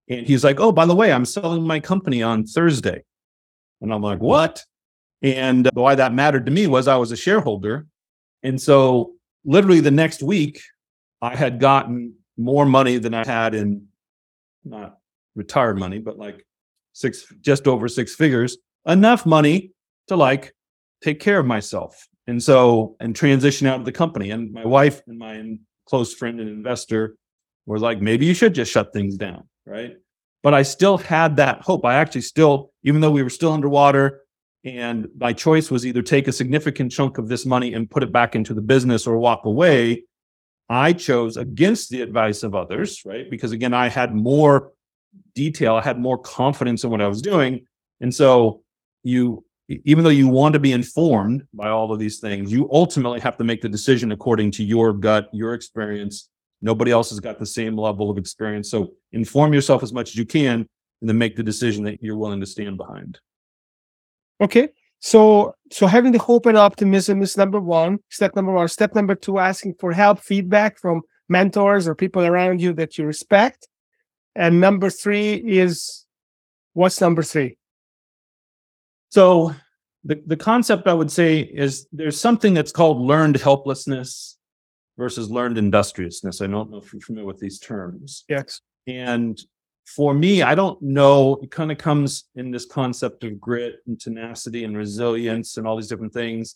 And 0.10 0.26
he's 0.26 0.44
like, 0.44 0.60
"Oh, 0.60 0.72
by 0.72 0.88
the 0.88 0.96
way, 0.96 1.14
I'm 1.14 1.24
selling 1.24 1.62
my 1.62 1.80
company 1.80 2.24
on 2.24 2.46
Thursday." 2.46 3.04
And 3.80 3.94
I'm 3.94 4.02
like, 4.02 4.22
"What?" 4.22 4.66
And 5.22 5.70
why 5.74 5.96
that 5.96 6.14
mattered 6.14 6.46
to 6.46 6.52
me 6.52 6.68
was 6.68 6.88
I 6.88 6.96
was 6.98 7.12
a 7.12 7.18
shareholder. 7.18 7.88
And 8.44 8.62
so, 8.62 9.14
literally, 9.46 9.80
the 9.80 9.92
next 9.92 10.22
week, 10.22 10.62
I 11.22 11.36
had 11.36 11.60
gotten 11.60 12.14
more 12.38 12.66
money 12.66 12.98
than 12.98 13.14
I 13.14 13.26
had 13.26 13.56
in 13.56 13.88
not 14.64 14.98
retired 15.36 15.78
money, 15.80 16.00
but 16.00 16.18
like 16.18 16.46
six, 16.94 17.26
just 17.42 17.68
over 17.68 17.88
six 17.88 18.16
figures, 18.16 18.58
enough 18.86 19.26
money 19.26 19.72
to 20.08 20.16
like 20.16 20.54
take 21.04 21.20
care 21.20 21.40
of 21.40 21.46
myself. 21.46 22.08
And 22.28 22.42
so, 22.44 22.96
and 23.00 23.16
transition 23.16 23.68
out 23.68 23.80
of 23.80 23.86
the 23.86 23.92
company. 23.92 24.32
And 24.32 24.52
my 24.52 24.66
wife 24.66 25.02
and 25.08 25.18
my 25.18 25.58
close 25.88 26.14
friend 26.14 26.40
and 26.40 26.50
investor 26.50 27.16
were 27.66 27.80
like, 27.80 28.02
maybe 28.02 28.26
you 28.26 28.34
should 28.34 28.54
just 28.54 28.72
shut 28.72 28.92
things 28.94 29.16
down. 29.16 29.48
Right. 29.66 29.96
But 30.44 30.54
I 30.54 30.64
still 30.64 30.98
had 30.98 31.38
that 31.38 31.62
hope. 31.62 31.86
I 31.86 31.96
actually 31.96 32.22
still, 32.22 32.72
even 32.84 33.02
though 33.02 33.12
we 33.12 33.24
were 33.24 33.30
still 33.30 33.52
underwater, 33.52 34.22
and 34.64 35.08
my 35.18 35.34
choice 35.34 35.72
was 35.72 35.86
either 35.86 36.02
take 36.02 36.28
a 36.28 36.32
significant 36.32 36.92
chunk 36.92 37.18
of 37.18 37.28
this 37.28 37.46
money 37.46 37.74
and 37.74 37.90
put 37.90 38.04
it 38.04 38.12
back 38.12 38.36
into 38.36 38.54
the 38.54 38.62
business 38.62 39.08
or 39.08 39.18
walk 39.18 39.46
away. 39.46 40.04
I 40.70 40.94
chose 40.94 41.38
against 41.38 41.90
the 41.90 42.02
advice 42.02 42.44
of 42.44 42.56
others, 42.56 43.04
right? 43.06 43.30
Because 43.30 43.52
again, 43.52 43.74
I 43.74 43.88
had 43.88 44.14
more 44.14 44.74
detail, 45.34 45.76
I 45.76 45.82
had 45.82 46.00
more 46.00 46.18
confidence 46.18 46.84
in 46.84 46.90
what 46.90 47.02
I 47.02 47.08
was 47.08 47.22
doing. 47.22 47.66
And 48.02 48.14
so 48.14 48.64
you, 49.04 49.46
even 49.70 50.04
though 50.04 50.10
you 50.10 50.28
want 50.28 50.54
to 50.54 50.60
be 50.60 50.74
informed 50.74 51.44
by 51.54 51.70
all 51.70 51.92
of 51.92 52.00
these 52.00 52.20
things, 52.20 52.52
you 52.52 52.70
ultimately 52.72 53.20
have 53.22 53.38
to 53.38 53.44
make 53.44 53.62
the 53.62 53.70
decision 53.70 54.12
according 54.12 54.52
to 54.52 54.64
your 54.64 54.92
gut, 54.94 55.30
your 55.32 55.54
experience. 55.54 56.30
Nobody 56.62 56.92
else 56.92 57.10
has 57.12 57.20
got 57.20 57.40
the 57.40 57.46
same 57.46 57.78
level 57.78 58.10
of 58.10 58.18
experience. 58.18 58.70
So 58.70 58.94
inform 59.12 59.54
yourself 59.54 59.84
as 59.84 59.94
much 59.94 60.10
as 60.10 60.16
you 60.16 60.26
can 60.26 60.68
and 61.02 61.10
then 61.10 61.18
make 61.18 61.36
the 61.36 61.44
decision 61.44 61.84
that 61.86 62.02
you're 62.02 62.18
willing 62.18 62.40
to 62.40 62.46
stand 62.46 62.78
behind. 62.78 63.20
Okay. 64.42 64.70
So 65.00 65.56
so 65.72 65.88
having 65.88 66.12
the 66.12 66.20
hope 66.20 66.46
and 66.46 66.58
optimism 66.58 67.22
is 67.22 67.38
number 67.38 67.60
one, 67.60 68.00
step 68.10 68.36
number 68.36 68.52
one. 68.52 68.68
Step 68.68 68.96
number 68.96 69.16
two, 69.16 69.38
asking 69.38 69.76
for 69.80 69.92
help, 69.92 70.20
feedback 70.20 70.80
from 70.80 71.02
mentors 71.30 71.88
or 71.88 71.96
people 71.96 72.24
around 72.26 72.62
you 72.62 72.74
that 72.74 72.98
you 72.98 73.06
respect. 73.06 73.68
And 74.36 74.62
number 74.62 74.90
three 74.90 75.36
is 75.36 76.06
what's 76.74 77.02
number 77.02 77.24
three? 77.24 77.58
So 79.10 79.54
the, 80.04 80.22
the 80.26 80.38
concept 80.38 80.88
I 80.88 80.94
would 80.94 81.12
say 81.12 81.40
is 81.40 81.88
there's 81.92 82.20
something 82.20 82.54
that's 82.54 82.72
called 82.72 83.00
learned 83.02 83.38
helplessness 83.38 84.38
versus 84.98 85.30
learned 85.30 85.58
industriousness. 85.58 86.42
I 86.42 86.48
don't 86.48 86.72
know 86.72 86.78
if 86.78 86.94
you're 86.94 87.02
familiar 87.02 87.28
with 87.28 87.40
these 87.40 87.60
terms. 87.60 88.24
Yes. 88.30 88.62
And 88.88 89.40
for 89.88 90.14
me, 90.14 90.42
I 90.42 90.54
don't 90.54 90.80
know. 90.82 91.40
It 91.42 91.50
kind 91.50 91.72
of 91.72 91.78
comes 91.78 92.26
in 92.36 92.52
this 92.52 92.66
concept 92.66 93.24
of 93.24 93.40
grit 93.40 93.78
and 93.88 94.00
tenacity 94.00 94.66
and 94.66 94.76
resilience 94.76 95.56
and 95.56 95.66
all 95.66 95.78
these 95.78 95.88
different 95.88 96.14
things. 96.14 96.56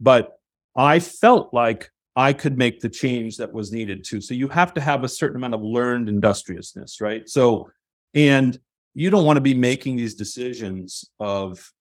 But 0.00 0.38
I 0.76 1.00
felt 1.00 1.52
like 1.52 1.90
I 2.14 2.32
could 2.32 2.56
make 2.56 2.80
the 2.80 2.88
change 2.88 3.36
that 3.38 3.52
was 3.52 3.72
needed 3.72 4.04
too. 4.04 4.20
So 4.20 4.32
you 4.32 4.46
have 4.48 4.72
to 4.74 4.80
have 4.80 5.02
a 5.02 5.08
certain 5.08 5.36
amount 5.36 5.54
of 5.54 5.62
learned 5.62 6.08
industriousness, 6.08 7.00
right? 7.00 7.28
So, 7.28 7.68
and 8.14 8.56
you 8.94 9.10
don't 9.10 9.24
want 9.24 9.38
to 9.38 9.42
be 9.42 9.54
making 9.54 9.96
these 9.96 10.14
decisions 10.14 11.04
of 11.18 11.72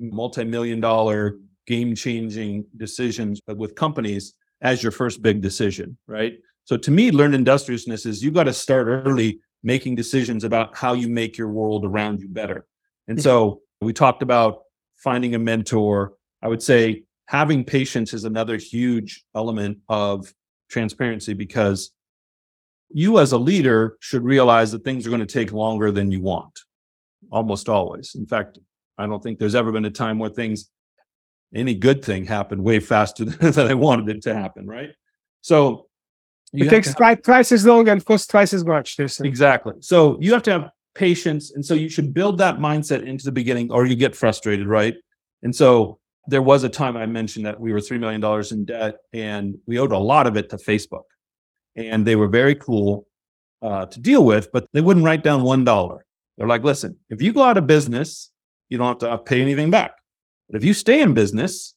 multi-million 0.00 0.80
dollar 0.80 1.36
game 1.66 1.94
changing 1.94 2.64
decisions 2.78 3.40
with 3.46 3.74
companies 3.74 4.32
as 4.62 4.82
your 4.82 4.92
first 4.92 5.20
big 5.20 5.42
decision, 5.42 5.98
right? 6.06 6.38
So 6.64 6.78
to 6.78 6.90
me, 6.90 7.10
learned 7.10 7.34
industriousness 7.34 8.06
is 8.06 8.22
you 8.22 8.30
got 8.30 8.44
to 8.44 8.54
start 8.54 8.86
early 8.86 9.40
making 9.66 9.96
decisions 9.96 10.44
about 10.44 10.76
how 10.76 10.92
you 10.92 11.08
make 11.08 11.36
your 11.36 11.48
world 11.48 11.84
around 11.84 12.20
you 12.20 12.28
better. 12.28 12.64
And 13.08 13.20
so 13.20 13.62
we 13.80 13.92
talked 13.92 14.22
about 14.22 14.60
finding 14.96 15.34
a 15.34 15.40
mentor. 15.40 16.14
I 16.40 16.46
would 16.46 16.62
say 16.62 17.02
having 17.26 17.64
patience 17.64 18.14
is 18.14 18.22
another 18.22 18.58
huge 18.58 19.24
element 19.34 19.78
of 19.88 20.32
transparency 20.70 21.34
because 21.34 21.90
you 22.90 23.18
as 23.18 23.32
a 23.32 23.38
leader 23.38 23.96
should 23.98 24.22
realize 24.22 24.70
that 24.70 24.84
things 24.84 25.04
are 25.04 25.10
going 25.10 25.18
to 25.18 25.26
take 25.26 25.50
longer 25.50 25.90
than 25.90 26.12
you 26.12 26.22
want 26.22 26.60
almost 27.32 27.68
always 27.68 28.14
in 28.14 28.24
fact 28.24 28.60
i 28.98 29.04
don't 29.04 29.20
think 29.20 29.36
there's 29.36 29.56
ever 29.56 29.72
been 29.72 29.84
a 29.84 29.90
time 29.90 30.20
where 30.20 30.30
things 30.30 30.70
any 31.52 31.74
good 31.74 32.04
thing 32.04 32.24
happened 32.24 32.62
way 32.62 32.78
faster 32.78 33.24
than 33.24 33.66
i 33.66 33.74
wanted 33.74 34.08
it 34.16 34.22
to 34.22 34.32
happen 34.32 34.64
right 34.64 34.90
so 35.40 35.88
it 36.52 36.70
takes 36.70 36.94
have, 36.98 37.22
twice 37.22 37.52
as 37.52 37.66
long 37.66 37.88
and 37.88 38.04
costs 38.04 38.26
twice 38.26 38.52
as 38.52 38.64
much 38.64 38.96
exactly 39.26 39.74
so 39.80 40.16
you 40.20 40.32
have 40.32 40.42
to 40.42 40.50
have 40.50 40.70
patience 40.94 41.52
and 41.52 41.64
so 41.64 41.74
you 41.74 41.88
should 41.88 42.14
build 42.14 42.38
that 42.38 42.58
mindset 42.58 43.06
into 43.06 43.24
the 43.24 43.32
beginning 43.32 43.70
or 43.70 43.84
you 43.84 43.96
get 43.96 44.16
frustrated 44.16 44.66
right 44.66 44.94
and 45.42 45.54
so 45.54 45.98
there 46.28 46.42
was 46.42 46.64
a 46.64 46.68
time 46.68 46.96
i 46.96 47.04
mentioned 47.04 47.44
that 47.44 47.60
we 47.60 47.72
were 47.72 47.80
$3 47.80 48.00
million 48.00 48.24
in 48.50 48.64
debt 48.64 48.96
and 49.12 49.56
we 49.66 49.78
owed 49.78 49.92
a 49.92 49.98
lot 49.98 50.26
of 50.26 50.36
it 50.36 50.48
to 50.48 50.56
facebook 50.56 51.04
and 51.76 52.06
they 52.06 52.16
were 52.16 52.28
very 52.28 52.54
cool 52.54 53.06
uh, 53.62 53.86
to 53.86 54.00
deal 54.00 54.24
with, 54.24 54.50
but 54.52 54.66
they 54.72 54.80
wouldn't 54.80 55.04
write 55.04 55.22
down 55.22 55.42
one 55.42 55.64
dollar. 55.64 56.04
They're 56.36 56.46
like, 56.46 56.64
listen, 56.64 56.96
if 57.10 57.22
you 57.22 57.32
go 57.32 57.42
out 57.42 57.56
of 57.56 57.66
business, 57.66 58.30
you 58.68 58.78
don't 58.78 59.00
have 59.00 59.10
to 59.10 59.18
pay 59.18 59.40
anything 59.40 59.70
back. 59.70 59.92
But 60.48 60.56
if 60.56 60.64
you 60.64 60.74
stay 60.74 61.00
in 61.00 61.14
business, 61.14 61.74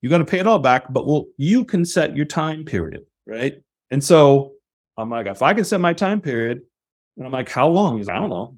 you're 0.00 0.10
going 0.10 0.24
to 0.24 0.30
pay 0.30 0.40
it 0.40 0.46
all 0.46 0.58
back. 0.58 0.92
But 0.92 1.06
well, 1.06 1.26
you 1.36 1.64
can 1.64 1.84
set 1.84 2.16
your 2.16 2.26
time 2.26 2.64
period, 2.64 3.04
right? 3.26 3.54
And 3.92 4.02
so 4.02 4.54
I'm 4.96 5.10
like, 5.10 5.26
if 5.26 5.42
I 5.42 5.54
can 5.54 5.64
set 5.64 5.80
my 5.80 5.92
time 5.92 6.20
period, 6.20 6.62
and 7.16 7.26
I'm 7.26 7.32
like, 7.32 7.48
how 7.48 7.68
long? 7.68 7.98
He's, 7.98 8.06
like, 8.08 8.16
I 8.16 8.20
don't 8.20 8.30
know, 8.30 8.56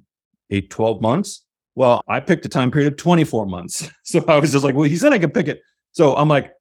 eight, 0.50 0.70
12 0.70 1.02
months. 1.02 1.44
Well, 1.74 2.02
I 2.06 2.20
picked 2.20 2.46
a 2.46 2.48
time 2.48 2.70
period 2.70 2.92
of 2.92 2.96
24 2.96 3.44
months. 3.46 3.90
So 4.04 4.24
I 4.28 4.38
was 4.38 4.52
just 4.52 4.64
like, 4.64 4.76
well, 4.76 4.88
he 4.88 4.96
said 4.96 5.12
I 5.12 5.18
could 5.18 5.34
pick 5.34 5.48
it. 5.48 5.60
So 5.90 6.14
I'm 6.14 6.28
like, 6.28 6.52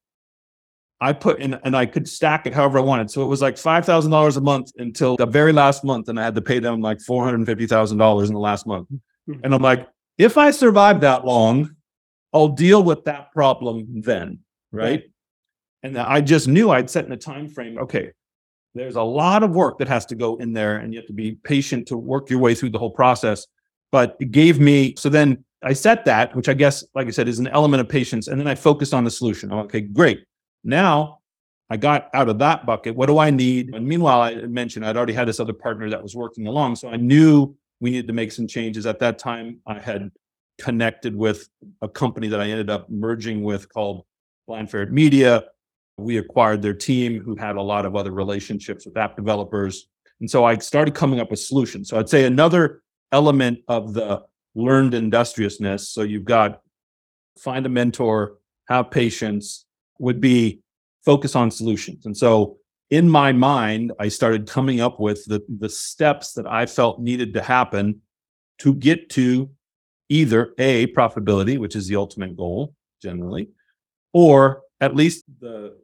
I 1.00 1.12
put 1.12 1.40
in 1.40 1.54
and 1.54 1.76
I 1.76 1.86
could 1.86 2.08
stack 2.08 2.48
it 2.48 2.54
however 2.54 2.80
I 2.80 2.82
wanted. 2.82 3.12
So 3.12 3.22
it 3.22 3.28
was 3.28 3.42
like 3.42 3.58
five 3.58 3.86
thousand 3.86 4.12
dollars 4.12 4.38
a 4.38 4.42
month 4.42 4.72
until 4.78 5.18
the 5.18 5.26
very 5.26 5.52
last 5.52 5.84
month, 5.84 6.08
and 6.08 6.18
I 6.18 6.24
had 6.24 6.34
to 6.36 6.42
pay 6.42 6.60
them 6.60 6.80
like 6.80 7.02
four 7.02 7.26
hundred 7.26 7.40
and 7.40 7.46
fifty 7.46 7.68
thousand 7.68 7.98
dollars 7.98 8.30
in 8.30 8.34
the 8.34 8.40
last 8.40 8.66
month. 8.66 8.88
Hmm. 9.28 9.40
And 9.44 9.54
I'm 9.54 9.62
like, 9.62 9.86
if 10.18 10.38
I 10.38 10.52
survive 10.52 11.02
that 11.02 11.26
long, 11.26 11.76
I'll 12.32 12.48
deal 12.48 12.82
with 12.82 13.04
that 13.04 13.34
problem 13.34 14.02
then, 14.02 14.40
right? 14.72 15.04
And 15.84 15.98
I 15.98 16.22
just 16.22 16.48
knew 16.48 16.72
I'd 16.72 16.90
set 16.90 17.06
in 17.06 17.12
a 17.12 17.18
time 17.18 17.50
frame. 17.50 17.78
Okay, 17.78 18.12
there's 18.76 18.96
a 18.96 19.04
lot 19.04 19.44
of 19.44 19.52
work 19.52 19.78
that 19.80 19.88
has 19.88 20.06
to 20.08 20.16
go 20.16 20.36
in 20.38 20.54
there, 20.54 20.78
and 20.78 20.94
you 20.94 21.00
have 21.00 21.08
to 21.08 21.14
be 21.14 21.34
patient 21.44 21.88
to 21.90 21.98
work 21.98 22.30
your 22.30 22.40
way 22.40 22.56
through 22.56 22.72
the 22.72 22.80
whole 22.80 22.92
process. 22.92 23.46
But 23.92 24.18
it 24.20 24.32
gave 24.32 24.60
me 24.60 24.96
so 24.98 25.10
then 25.10 25.44
I 25.64 25.74
set 25.74 26.06
that, 26.06 26.36
which 26.36 26.50
I 26.50 26.54
guess, 26.54 26.84
like 26.94 27.08
I 27.08 27.12
said, 27.12 27.28
is 27.28 27.40
an 27.40 27.48
element 27.48 27.82
of 27.82 27.88
patience, 27.88 28.28
and 28.28 28.40
then 28.40 28.48
I 28.48 28.56
focused 28.56 28.94
on 28.94 29.04
the 29.04 29.12
solution. 29.12 29.52
I'm 29.52 29.60
okay, 29.60 29.82
great 29.82 30.26
now 30.64 31.20
I 31.70 31.78
got 31.78 32.10
out 32.14 32.30
of 32.30 32.40
that 32.40 32.66
bucket. 32.66 32.96
What 32.96 33.08
do 33.08 33.18
I 33.18 33.30
need? 33.30 33.74
And 33.74 33.86
meanwhile, 33.86 34.22
I 34.22 34.36
mentioned 34.36 34.86
I'd 34.86 34.98
already 34.98 35.14
had 35.14 35.28
this 35.28 35.40
other 35.40 35.54
partner 35.54 35.90
that 35.90 36.02
was 36.02 36.16
working 36.16 36.48
along. 36.48 36.76
So 36.76 36.90
I 36.90 36.98
knew 36.98 37.56
we 37.80 37.92
needed 37.92 38.08
to 38.08 38.14
make 38.14 38.32
some 38.32 38.48
changes. 38.48 38.86
At 38.86 39.00
that 39.00 39.18
time, 39.18 39.60
I 39.66 39.80
had 39.80 40.12
connected 40.60 41.16
with 41.16 41.50
a 41.82 41.88
company 41.88 42.28
that 42.28 42.40
I 42.40 42.50
ended 42.50 42.70
up 42.70 42.90
merging 42.90 43.44
with 43.44 43.72
called 43.74 44.06
Blind 44.46 44.70
Ferret 44.70 44.92
Media. 44.92 45.46
We 45.98 46.18
acquired 46.18 46.62
their 46.62 46.74
team 46.74 47.22
who 47.22 47.36
had 47.36 47.56
a 47.56 47.62
lot 47.62 47.86
of 47.86 47.96
other 47.96 48.12
relationships 48.12 48.86
with 48.86 48.98
app 48.98 49.16
developers. 49.16 49.88
And 50.20 50.30
so 50.30 50.44
I 50.44 50.58
started 50.58 50.96
coming 50.96 51.20
up 51.20 51.30
with 51.30 51.40
solutions. 51.40 51.90
So 51.90 52.00
I'd 52.00 52.10
say 52.10 52.26
another 52.26 52.82
element 53.12 53.60
of 53.68 53.94
the 53.94 54.24
learned 54.56 54.94
industriousness. 54.94 55.90
So 55.90 56.02
you've 56.02 56.26
got 56.26 56.62
find 57.38 57.66
a 57.66 57.70
mentor, 57.70 58.38
have 58.70 58.92
patience, 58.92 59.66
would 60.00 60.22
be 60.22 60.62
focus 61.06 61.36
on 61.36 61.52
solutions. 61.52 62.06
And 62.06 62.16
so 62.16 62.58
in 62.90 63.10
my 63.10 63.32
mind, 63.32 63.92
I 64.00 64.08
started 64.08 64.48
coming 64.48 64.80
up 64.80 65.00
with 65.00 65.26
the, 65.26 65.44
the 65.60 65.70
steps 65.70 66.34
that 66.34 66.46
I 66.46 66.66
felt 66.66 67.00
needed 67.00 67.34
to 67.34 67.42
happen 67.42 68.02
to 68.60 68.74
get 68.74 69.10
to 69.12 69.50
either 70.10 70.54
A, 70.60 70.88
profitability, 70.88 71.58
which 71.58 71.76
is 71.76 71.88
the 71.88 71.96
ultimate 71.96 72.38
goal 72.38 72.76
generally, 73.02 73.50
or 74.14 74.62
at 74.80 74.96
least 74.96 75.24
the 75.40 75.76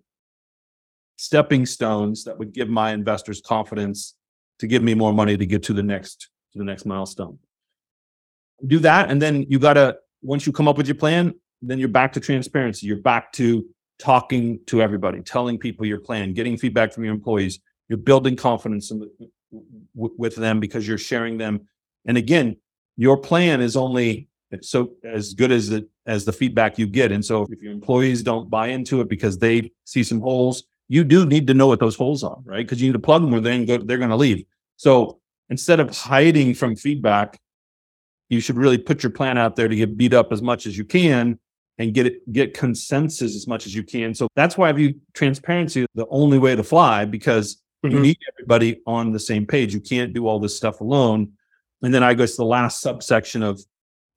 stepping 1.20 1.66
stones 1.66 2.24
that 2.24 2.40
would 2.40 2.54
give 2.54 2.70
my 2.70 2.94
investors 2.94 3.42
confidence 3.42 4.16
to 4.58 4.68
give 4.68 4.82
me 4.82 4.94
more 4.94 5.12
money 5.12 5.36
to 5.36 5.46
get 5.46 5.62
to 5.62 5.74
the 5.74 5.84
next 5.84 6.30
to 6.54 6.58
the 6.58 6.64
next 6.64 6.86
milestone. 6.86 7.38
Do 8.66 8.80
that, 8.80 9.10
and 9.12 9.22
then 9.22 9.46
you 9.50 9.60
gotta 9.60 9.98
once 10.22 10.48
you 10.48 10.54
come 10.54 10.70
up 10.70 10.78
with 10.78 10.88
your 10.88 10.96
plan, 10.96 11.34
then 11.62 11.78
you're 11.78 11.90
back 11.90 12.14
to 12.14 12.22
transparency. 12.22 12.88
You're 12.88 13.02
back 13.02 13.34
to 13.34 13.66
talking 14.00 14.62
to 14.68 14.82
everybody, 14.82 15.22
telling 15.22 15.58
people 15.58 15.86
your 15.86 16.00
plan, 16.00 16.34
getting 16.34 16.58
feedback 16.58 16.94
from 16.94 17.04
your 17.04 17.14
employees. 17.14 17.60
You're 17.90 17.98
building 17.98 18.38
confidence 18.38 18.90
in, 18.92 19.00
w- 19.94 20.16
with 20.18 20.36
them 20.38 20.62
because 20.62 20.88
you're 20.88 20.98
sharing 20.98 21.38
them. 21.38 21.68
And 22.06 22.18
again, 22.18 22.56
your 22.96 23.18
plan 23.18 23.60
is 23.60 23.76
only 23.76 24.30
so 24.62 24.94
as 25.04 25.34
good 25.34 25.52
as 25.52 25.68
the 25.68 25.88
as 26.06 26.24
the 26.24 26.32
feedback 26.32 26.80
you 26.80 26.88
get. 26.88 27.12
And 27.12 27.24
so 27.26 27.46
if 27.50 27.62
your 27.62 27.74
employees 27.74 28.24
don't 28.24 28.50
buy 28.50 28.68
into 28.68 29.02
it 29.02 29.10
because 29.10 29.38
they 29.38 29.72
see 29.84 30.04
some 30.04 30.22
holes, 30.22 30.64
you 30.90 31.04
do 31.04 31.26
need 31.26 31.48
to 31.48 31.54
know 31.54 31.68
what 31.68 31.80
those 31.80 31.96
holes 31.96 32.24
are, 32.24 32.38
right? 32.44 32.66
Because 32.66 32.82
you 32.82 32.90
need 32.90 32.94
to 32.94 33.00
plug 33.00 33.22
them 33.22 33.34
or 33.34 33.40
then 33.40 33.66
go, 33.66 33.78
they're 33.78 34.00
going 34.00 34.10
to 34.10 34.16
leave. 34.16 34.44
So 34.76 35.20
instead 35.50 35.80
of 35.80 35.96
hiding 35.96 36.56
from 36.56 36.76
feedback, 36.76 37.40
you 38.28 38.40
should 38.40 38.58
really 38.58 38.78
put 38.78 39.04
your 39.04 39.12
plan 39.12 39.38
out 39.38 39.56
there 39.56 39.68
to 39.68 39.76
get 39.76 39.96
beat 39.96 40.14
up 40.14 40.32
as 40.32 40.42
much 40.42 40.66
as 40.66 40.78
you 40.78 40.84
can 40.84 41.40
and 41.78 41.94
get 41.94 42.08
it, 42.08 42.34
get 42.34 42.54
consensus 42.54 43.36
as 43.36 43.48
much 43.48 43.66
as 43.66 43.74
you 43.74 43.84
can. 43.84 44.14
So 44.14 44.28
that's 44.36 44.58
why 44.58 44.70
I 44.70 44.72
view 44.74 44.96
transparency 45.14 45.86
the 45.96 46.08
only 46.10 46.40
way 46.40 46.56
to 46.56 46.64
fly 46.64 47.06
because 47.06 47.62
mm-hmm. 47.86 47.96
you 47.96 48.02
need 48.02 48.18
everybody 48.34 48.82
on 48.86 49.12
the 49.12 49.20
same 49.20 49.46
page. 49.46 49.74
You 49.74 49.82
can't 49.82 50.14
do 50.14 50.28
all 50.28 50.40
this 50.40 50.58
stuff 50.58 50.82
alone. 50.82 51.34
And 51.82 51.94
then 51.94 52.04
I 52.04 52.14
guess 52.16 52.36
the 52.36 52.46
last 52.46 52.82
subsection 52.82 53.44
of 53.44 53.62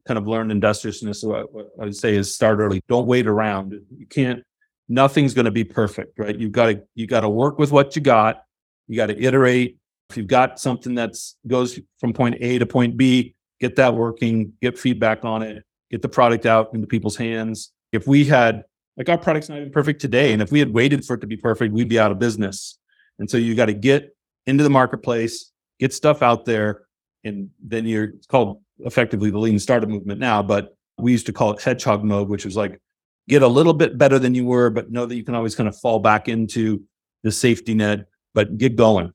kind 0.07 0.19
of 0.19 0.27
learned 0.27 0.51
industriousness, 0.51 1.23
what, 1.23 1.53
what 1.53 1.69
I 1.81 1.85
would 1.85 1.97
say 1.97 2.17
is 2.17 2.35
start 2.35 2.59
early. 2.59 2.83
Don't 2.89 3.07
wait 3.07 3.27
around. 3.27 3.75
You 3.97 4.07
can't. 4.07 4.43
Nothing's 4.89 5.35
going 5.35 5.45
to 5.45 5.51
be 5.51 5.65
perfect, 5.65 6.19
right? 6.19 6.37
You've 6.37 6.53
got 6.53 6.67
to 6.67 6.83
you 6.95 7.07
got 7.07 7.21
to 7.21 7.29
work 7.29 7.59
with 7.59 7.73
what 7.73 7.97
you 7.97 8.03
got. 8.03 8.43
You 8.89 8.97
got 8.97 9.07
to 9.07 9.19
iterate. 9.21 9.79
If 10.11 10.17
you've 10.17 10.27
got 10.27 10.61
something 10.61 10.95
that's 10.95 11.37
goes 11.47 11.79
from 11.99 12.13
point 12.13 12.37
A 12.41 12.59
to 12.59 12.67
point 12.67 12.97
B, 12.97 13.35
get 13.61 13.77
that 13.77 13.95
working. 13.95 14.53
Get 14.61 14.79
feedback 14.79 15.25
on 15.25 15.43
it 15.43 15.65
get 15.93 16.03
the 16.03 16.09
product 16.09 16.47
out 16.47 16.75
into 16.75 16.87
people's 16.87 17.17
hands. 17.17 17.71
If 17.93 18.09
we 18.09 18.25
had, 18.25 18.65
like 18.97 19.09
our 19.09 19.19
product's 19.19 19.49
not 19.49 19.59
even 19.59 19.71
perfect 19.71 20.01
today, 20.01 20.33
and 20.33 20.43
if 20.43 20.51
we 20.51 20.59
had 20.59 20.73
waited 20.73 21.05
for 21.05 21.15
it 21.15 21.21
to 21.21 21.27
be 21.27 21.37
perfect, 21.37 21.73
we'd 21.73 21.89
be 21.89 22.01
out 22.01 22.11
of 22.11 22.19
business. 22.19 22.79
And 23.19 23.31
so 23.31 23.37
you 23.37 23.55
got 23.55 23.67
to 23.67 23.75
get 23.75 24.17
into 24.47 24.65
the 24.65 24.71
marketplace, 24.71 25.53
get 25.79 25.93
stuff 25.93 26.23
out 26.23 26.47
there, 26.47 26.87
and 27.23 27.51
then 27.63 27.87
you're 27.87 28.05
it's 28.05 28.27
called 28.27 28.61
effectively 28.81 29.31
the 29.31 29.39
lean 29.39 29.59
startup 29.59 29.89
movement 29.89 30.19
now, 30.19 30.43
but 30.43 30.75
we 30.99 31.13
used 31.13 31.27
to 31.27 31.33
call 31.33 31.53
it 31.53 31.63
hedgehog 31.63 32.03
mode, 32.03 32.29
which 32.29 32.45
was 32.45 32.57
like 32.57 32.81
get 33.29 33.43
a 33.43 33.49
little 33.49 33.75
bit 33.75 33.99
better 33.99 34.19
than 34.19 34.35
you 34.35 34.45
were, 34.45 34.71
but 34.71 34.91
know 34.91 35.07
that 35.07 35.17
you 35.17 35.25
can 35.25 35.35
always 35.35 35.55
kind 35.55 35.69
of 35.69 35.79
fall 35.79 35.99
back 35.99 36.29
into 36.29 36.83
the 37.23 37.31
safety 37.31 37.75
net, 37.75 38.07
but 38.35 38.59
get 38.59 38.77
going. 38.77 39.13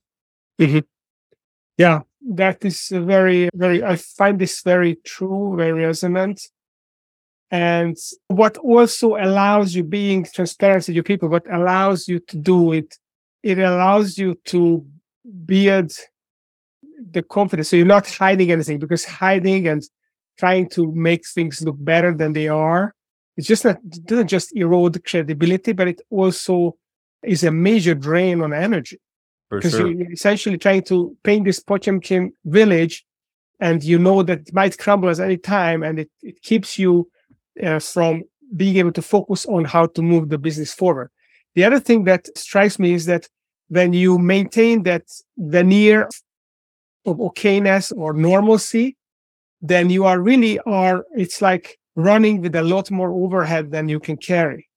Mm-hmm. 0.59 0.79
Yeah, 1.77 2.01
that 2.29 2.63
is 2.65 2.87
very, 2.91 3.49
very, 3.53 3.83
I 3.83 3.95
find 3.95 4.39
this 4.39 4.61
very 4.61 4.95
true, 5.05 5.55
very 5.55 5.85
resonant. 5.85 6.41
And 7.51 7.97
what 8.27 8.57
also 8.57 9.15
allows 9.15 9.75
you 9.75 9.83
being 9.83 10.25
transparent 10.25 10.83
to 10.85 10.93
your 10.93 11.03
people, 11.03 11.29
what 11.29 11.45
allows 11.51 12.07
you 12.07 12.19
to 12.19 12.37
do 12.37 12.73
it, 12.73 12.97
it 13.43 13.59
allows 13.59 14.17
you 14.17 14.35
to 14.45 14.85
build 15.45 15.91
the 17.11 17.21
confidence. 17.21 17.69
So 17.69 17.75
you're 17.75 17.85
not 17.85 18.09
hiding 18.09 18.51
anything 18.51 18.79
because 18.79 19.05
hiding 19.05 19.67
and 19.67 19.83
trying 20.37 20.69
to 20.69 20.91
make 20.93 21.25
things 21.27 21.61
look 21.61 21.77
better 21.79 22.13
than 22.13 22.33
they 22.33 22.47
are, 22.47 22.93
it's 23.37 23.47
just 23.47 23.63
not, 23.63 23.77
it 23.77 24.05
doesn't 24.05 24.27
just 24.27 24.55
erode 24.55 25.03
credibility, 25.05 25.71
but 25.71 25.87
it 25.87 26.01
also 26.09 26.75
is 27.23 27.43
a 27.43 27.51
major 27.51 27.93
drain 27.93 28.41
on 28.41 28.53
energy. 28.53 28.99
because 29.49 29.71
sure. 29.71 29.87
you're 29.87 30.11
essentially 30.11 30.57
trying 30.57 30.83
to 30.83 31.15
paint 31.23 31.45
this 31.45 31.59
Potemkin 31.59 32.33
village 32.45 33.05
and 33.59 33.83
you 33.83 33.97
know 33.97 34.23
that 34.23 34.39
it 34.41 34.53
might 34.53 34.77
crumble 34.77 35.09
at 35.09 35.19
any 35.19 35.37
time 35.37 35.83
and 35.83 35.99
it, 35.99 36.09
it 36.21 36.41
keeps 36.41 36.77
you 36.77 37.09
uh, 37.63 37.79
from 37.79 38.23
being 38.55 38.77
able 38.77 38.91
to 38.91 39.01
focus 39.01 39.45
on 39.45 39.65
how 39.65 39.85
to 39.85 40.01
move 40.01 40.29
the 40.29 40.37
business 40.37 40.73
forward. 40.73 41.09
The 41.55 41.63
other 41.63 41.79
thing 41.79 42.03
that 42.05 42.35
strikes 42.37 42.77
me 42.79 42.93
is 42.93 43.05
that 43.05 43.27
when 43.69 43.93
you 43.93 44.17
maintain 44.17 44.83
that 44.83 45.03
veneer 45.37 46.07
of 47.05 47.17
okayness 47.17 47.91
or 47.95 48.13
normalcy, 48.13 48.95
then 49.61 49.89
you 49.89 50.05
are 50.05 50.19
really 50.19 50.59
are, 50.59 51.05
it's 51.15 51.41
like 51.41 51.79
running 51.97 52.41
with 52.41 52.55
a 52.55 52.61
lot 52.61 52.89
more 52.91 53.11
overhead 53.11 53.71
than 53.71 53.89
you 53.89 53.99
can 53.99 54.15
carry. 54.15 54.69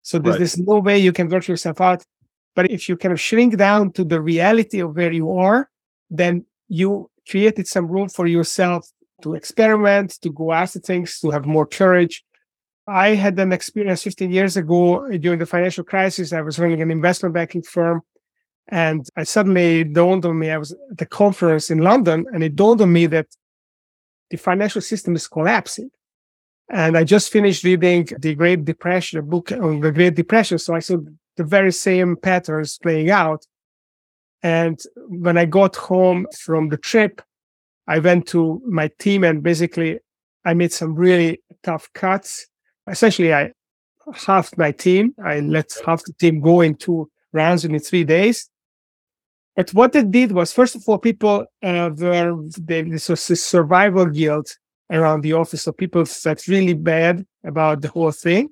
So 0.00 0.18
there's, 0.18 0.32
Right. 0.32 0.38
there's 0.38 0.58
no 0.58 0.78
way 0.80 0.98
you 0.98 1.12
can 1.12 1.28
work 1.28 1.46
yourself 1.46 1.80
out. 1.80 2.02
But 2.56 2.70
if 2.70 2.88
you 2.88 2.96
kind 2.96 3.12
of 3.12 3.20
shrink 3.20 3.56
down 3.56 3.92
to 3.92 4.04
the 4.04 4.20
reality 4.20 4.80
of 4.80 4.96
where 4.96 5.12
you 5.12 5.30
are, 5.30 5.70
then 6.10 6.44
you 6.68 7.10
created 7.30 7.68
some 7.68 7.86
room 7.86 8.08
for 8.08 8.26
yourself 8.26 8.90
to 9.22 9.34
experiment, 9.34 10.18
to 10.22 10.30
go 10.32 10.52
after 10.52 10.80
things, 10.80 11.20
to 11.20 11.30
have 11.30 11.46
more 11.46 11.66
courage. 11.66 12.24
I 12.86 13.08
had 13.10 13.38
an 13.38 13.52
experience 13.52 14.02
15 14.02 14.32
years 14.32 14.56
ago 14.56 15.08
during 15.18 15.38
the 15.38 15.46
financial 15.46 15.84
crisis. 15.84 16.32
I 16.32 16.40
was 16.40 16.58
running 16.58 16.82
an 16.82 16.90
investment 16.90 17.34
banking 17.34 17.62
firm. 17.62 18.02
And 18.68 19.06
I 19.16 19.24
suddenly 19.24 19.84
dawned 19.84 20.24
on 20.24 20.38
me, 20.38 20.50
I 20.50 20.56
was 20.58 20.72
at 20.72 21.00
a 21.00 21.06
conference 21.06 21.70
in 21.70 21.78
London, 21.78 22.24
and 22.32 22.42
it 22.42 22.56
dawned 22.56 22.80
on 22.80 22.92
me 22.92 23.06
that 23.06 23.26
the 24.30 24.38
financial 24.38 24.80
system 24.80 25.14
is 25.14 25.28
collapsing. 25.28 25.90
And 26.72 26.96
I 26.96 27.04
just 27.04 27.30
finished 27.30 27.64
reading 27.64 28.08
the 28.18 28.34
Great 28.34 28.64
Depression, 28.64 29.18
a 29.18 29.22
book 29.22 29.52
on 29.52 29.80
the 29.80 29.92
Great 29.92 30.14
Depression. 30.14 30.58
So 30.58 30.74
I 30.74 30.78
saw 30.78 30.96
the 31.36 31.44
very 31.44 31.70
same 31.70 32.16
patterns 32.16 32.78
playing 32.82 33.10
out. 33.10 33.46
And 34.42 34.80
when 34.96 35.36
I 35.36 35.44
got 35.44 35.76
home 35.76 36.26
from 36.40 36.70
the 36.70 36.78
trip, 36.78 37.20
I 37.86 37.98
went 37.98 38.26
to 38.28 38.62
my 38.66 38.90
team 38.98 39.22
and 39.22 39.42
basically 39.42 39.98
I 40.46 40.54
made 40.54 40.72
some 40.72 40.94
really 40.94 41.42
tough 41.62 41.90
cuts. 41.92 42.46
Essentially, 42.88 43.34
I 43.34 43.52
halved 44.14 44.56
my 44.56 44.72
team. 44.72 45.14
I 45.22 45.40
let 45.40 45.70
half 45.84 46.02
the 46.04 46.14
team 46.14 46.40
go 46.40 46.62
in 46.62 46.76
two 46.76 47.10
rounds 47.34 47.66
in 47.66 47.78
three 47.80 48.04
days. 48.04 48.48
But 49.56 49.74
what 49.74 49.94
it 49.94 50.10
did 50.10 50.32
was, 50.32 50.54
first 50.54 50.74
of 50.74 50.82
all, 50.86 50.96
people 50.96 51.44
uh, 51.62 51.90
were 51.94 52.34
they, 52.58 52.80
this 52.80 53.10
was 53.10 53.20
survival 53.20 54.06
guilt 54.06 54.56
around 54.92 55.22
the 55.22 55.32
office. 55.32 55.62
So 55.62 55.72
people 55.72 56.04
felt 56.04 56.46
really 56.46 56.74
bad 56.74 57.26
about 57.44 57.80
the 57.82 57.88
whole 57.88 58.12
thing. 58.12 58.50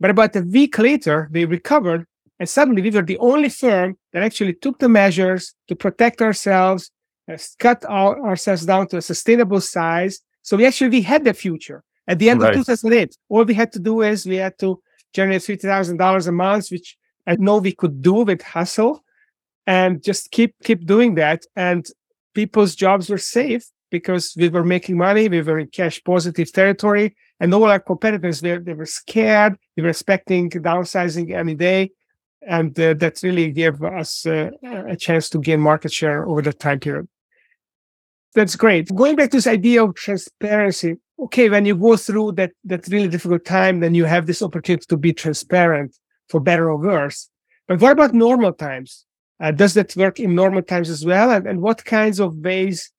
But 0.00 0.10
about 0.10 0.34
a 0.36 0.40
week 0.42 0.78
later, 0.78 1.28
they 1.30 1.44
recovered, 1.44 2.06
and 2.38 2.48
suddenly 2.48 2.82
we 2.82 2.90
were 2.90 3.02
the 3.02 3.18
only 3.18 3.48
firm 3.48 3.96
that 4.12 4.22
actually 4.22 4.54
took 4.54 4.78
the 4.78 4.88
measures 4.88 5.54
to 5.68 5.76
protect 5.76 6.20
ourselves, 6.22 6.90
uh, 7.30 7.38
cut 7.58 7.84
our, 7.88 8.20
ourselves 8.26 8.64
down 8.66 8.88
to 8.88 8.96
a 8.96 9.02
sustainable 9.02 9.60
size. 9.60 10.20
So 10.42 10.56
we 10.56 10.66
actually 10.66 10.90
we 10.90 11.02
had 11.02 11.24
the 11.24 11.34
future 11.34 11.84
at 12.08 12.18
the 12.18 12.30
end 12.30 12.40
Right. 12.40 12.56
of 12.56 12.66
2008. 12.66 13.16
All 13.28 13.44
we 13.44 13.54
had 13.54 13.70
to 13.72 13.78
do 13.78 14.02
is 14.02 14.26
we 14.26 14.36
had 14.36 14.58
to 14.58 14.80
generate 15.14 15.42
fifty 15.42 15.68
thousand 15.68 15.98
dollars 15.98 16.26
a 16.26 16.32
month, 16.32 16.68
which 16.72 16.96
I 17.26 17.36
know 17.36 17.58
we 17.58 17.72
could 17.72 18.02
do 18.02 18.14
with 18.24 18.42
hustle, 18.42 19.04
and 19.66 20.02
just 20.02 20.30
keep 20.32 20.54
keep 20.64 20.84
doing 20.84 21.14
that. 21.14 21.42
And 21.54 21.86
people's 22.34 22.74
jobs 22.74 23.08
were 23.08 23.18
safe 23.18 23.64
because 23.92 24.34
we 24.36 24.48
were 24.48 24.64
making 24.64 24.96
money, 24.96 25.28
we 25.28 25.42
were 25.42 25.60
in 25.60 25.68
cash 25.68 26.02
positive 26.02 26.50
territory, 26.50 27.14
and 27.38 27.54
all 27.54 27.64
our 27.64 27.78
competitors 27.78 28.40
they, 28.40 28.58
they 28.58 28.72
were 28.72 28.86
scared, 28.86 29.56
they 29.76 29.82
were 29.82 29.90
expecting 29.90 30.50
downsizing 30.50 31.30
any 31.32 31.54
day, 31.54 31.92
and 32.48 32.78
uh, 32.80 32.94
that 32.94 33.22
really 33.22 33.52
gave 33.52 33.80
us 33.84 34.26
uh, 34.26 34.50
a 34.64 34.96
chance 34.96 35.28
to 35.28 35.38
gain 35.38 35.60
market 35.60 35.92
share 35.92 36.26
over 36.26 36.42
the 36.42 36.52
time 36.52 36.80
period. 36.80 37.06
That's 38.34 38.56
great. 38.56 38.92
Going 38.94 39.14
back 39.14 39.30
to 39.30 39.36
this 39.36 39.46
idea 39.46 39.84
of 39.84 39.94
transparency, 39.94 40.96
okay, 41.24 41.50
when 41.50 41.66
you 41.66 41.76
go 41.76 41.96
through 41.96 42.32
that 42.32 42.52
that 42.64 42.88
really 42.88 43.08
difficult 43.08 43.44
time, 43.44 43.80
then 43.80 43.94
you 43.94 44.06
have 44.06 44.26
this 44.26 44.42
opportunity 44.42 44.86
to 44.88 44.96
be 44.96 45.12
transparent 45.12 45.94
for 46.30 46.40
better 46.40 46.70
or 46.70 46.78
worse. 46.78 47.28
But 47.68 47.80
what 47.80 47.92
about 47.92 48.14
normal 48.14 48.54
times? 48.54 49.04
Uh, 49.38 49.50
does 49.50 49.74
that 49.74 49.94
work 49.96 50.18
in 50.18 50.34
normal 50.34 50.62
times 50.62 50.88
as 50.88 51.04
well? 51.04 51.30
And, 51.30 51.46
and 51.46 51.60
what 51.60 51.84
kinds 51.84 52.20
of 52.20 52.36
ways 52.36 52.90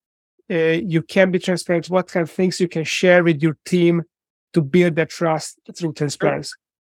uh, 0.53 0.79
you 0.85 1.01
can 1.01 1.31
be 1.31 1.39
transparent? 1.39 1.89
What 1.89 2.07
kind 2.07 2.23
of 2.23 2.29
things 2.29 2.59
you 2.59 2.67
can 2.67 2.83
share 2.83 3.23
with 3.23 3.41
your 3.41 3.57
team 3.65 4.03
to 4.53 4.61
build 4.61 4.95
that 4.95 5.09
trust 5.09 5.59
through 5.75 5.93
transparency? 5.93 6.51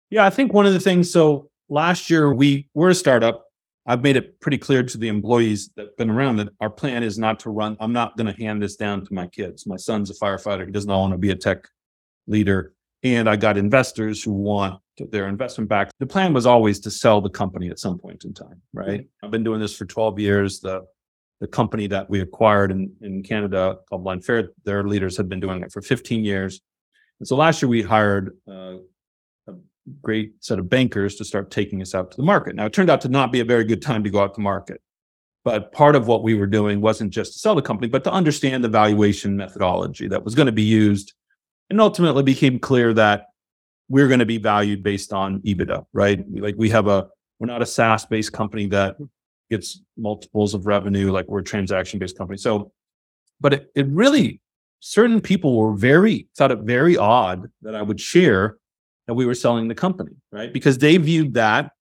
Yeah, 0.09 0.25
I 0.25 0.29
think 0.29 0.53
one 0.53 0.65
of 0.65 0.73
the 0.73 0.79
things. 0.79 1.11
So 1.11 1.49
last 1.69 2.09
year 2.09 2.33
we 2.33 2.69
were 2.73 2.89
a 2.89 2.95
startup. 2.95 3.45
I've 3.85 4.03
made 4.03 4.17
it 4.17 4.39
pretty 4.41 4.57
clear 4.57 4.83
to 4.83 4.97
the 4.97 5.07
employees 5.07 5.69
that've 5.75 5.95
been 5.97 6.09
around 6.09 6.37
that 6.37 6.49
our 6.59 6.69
plan 6.69 7.03
is 7.03 7.17
not 7.17 7.39
to 7.41 7.49
run. 7.49 7.77
I'm 7.79 7.93
not 7.93 8.17
going 8.17 8.27
to 8.27 8.41
hand 8.41 8.61
this 8.61 8.75
down 8.75 9.05
to 9.05 9.13
my 9.13 9.27
kids. 9.27 9.65
My 9.65 9.77
son's 9.77 10.11
a 10.11 10.13
firefighter. 10.13 10.65
He 10.65 10.71
does 10.71 10.85
not 10.85 10.99
want 10.99 11.13
to 11.13 11.17
be 11.17 11.31
a 11.31 11.35
tech 11.35 11.67
leader. 12.27 12.73
And 13.03 13.29
I 13.29 13.37
got 13.37 13.57
investors 13.57 14.21
who 14.21 14.33
want 14.33 14.81
their 15.11 15.27
investment 15.27 15.69
back. 15.69 15.89
The 15.99 16.05
plan 16.05 16.33
was 16.33 16.45
always 16.45 16.79
to 16.81 16.91
sell 16.91 17.21
the 17.21 17.29
company 17.29 17.69
at 17.69 17.79
some 17.79 17.97
point 17.97 18.25
in 18.25 18.33
time, 18.33 18.61
right? 18.73 19.07
I've 19.23 19.31
been 19.31 19.43
doing 19.43 19.61
this 19.61 19.75
for 19.75 19.85
12 19.85 20.19
years. 20.19 20.59
The 20.59 20.85
the 21.39 21.47
company 21.47 21.87
that 21.87 22.09
we 22.09 22.21
acquired 22.21 22.71
in, 22.71 22.91
in 23.01 23.23
Canada 23.23 23.77
called 23.89 24.03
Blind 24.03 24.25
Ferret, 24.25 24.49
their 24.63 24.83
leaders 24.83 25.17
had 25.17 25.29
been 25.29 25.39
doing 25.39 25.61
it 25.61 25.71
for 25.71 25.81
15 25.81 26.23
years. 26.23 26.61
And 27.19 27.27
so 27.27 27.35
last 27.35 27.61
year 27.61 27.69
we 27.69 27.81
hired 27.81 28.37
uh, 28.47 28.77
a 29.47 29.53
great 30.01 30.33
set 30.39 30.59
of 30.59 30.69
bankers 30.69 31.15
to 31.15 31.25
start 31.25 31.51
taking 31.51 31.81
us 31.81 31.93
out 31.93 32.11
to 32.11 32.17
the 32.17 32.23
market. 32.23 32.55
Now 32.55 32.65
it 32.65 32.73
turned 32.73 32.89
out 32.89 33.01
to 33.01 33.09
not 33.09 33.31
be 33.31 33.39
a 33.39 33.45
very 33.45 33.63
good 33.63 33.81
time 33.81 34.03
to 34.03 34.09
go 34.09 34.19
out 34.19 34.33
to 34.35 34.41
market. 34.41 34.81
But 35.43 35.71
part 35.71 35.95
of 35.95 36.07
what 36.07 36.23
we 36.23 36.33
were 36.33 36.47
doing 36.47 36.81
wasn't 36.81 37.11
just 37.13 37.33
to 37.33 37.39
sell 37.39 37.55
the 37.55 37.61
company, 37.61 37.87
but 37.87 38.03
to 38.03 38.11
understand 38.11 38.63
the 38.63 38.69
valuation 38.69 39.37
methodology 39.37 40.07
that 40.09 40.23
was 40.25 40.35
going 40.35 40.47
to 40.47 40.51
be 40.51 40.63
used. 40.63 41.13
And 41.69 41.81
ultimately 41.81 42.23
became 42.23 42.59
clear 42.59 42.93
that 42.93 43.27
we're 43.89 44.07
going 44.07 44.19
to 44.19 44.25
be 44.25 44.37
valued 44.37 44.83
based 44.83 45.13
on 45.13 45.41
EBITDA, 45.41 45.85
right? 45.93 46.23
Like 46.31 46.55
we 46.57 46.69
have 46.71 46.87
a, 46.87 47.07
we're 47.39 47.47
not 47.47 47.61
a 47.61 47.65
SaaS 47.65 48.05
based 48.05 48.33
company 48.33 48.67
that 48.67 48.97
gets 49.49 49.81
multiples 49.97 50.53
of 50.53 50.65
revenue, 50.65 51.11
like 51.11 51.27
we're 51.27 51.39
a 51.39 51.43
transaction 51.43 51.99
based 51.99 52.17
company. 52.17 52.37
So, 52.37 52.71
but 53.39 53.53
it, 53.53 53.71
it 53.75 53.87
really, 53.87 54.41
certain 54.79 55.21
people 55.21 55.57
were 55.57 55.75
very, 55.75 56.27
thought 56.37 56.51
it 56.51 56.59
very 56.59 56.97
odd 56.97 57.49
that 57.61 57.75
I 57.75 57.81
would 57.81 57.99
share 57.99 58.57
that 59.07 59.13
we 59.13 59.25
were 59.25 59.35
selling 59.35 59.67
the 59.67 59.75
company, 59.75 60.11
right? 60.31 60.51
Because 60.51 60.77
they 60.77 60.97
viewed 60.97 61.33
that 61.35 61.71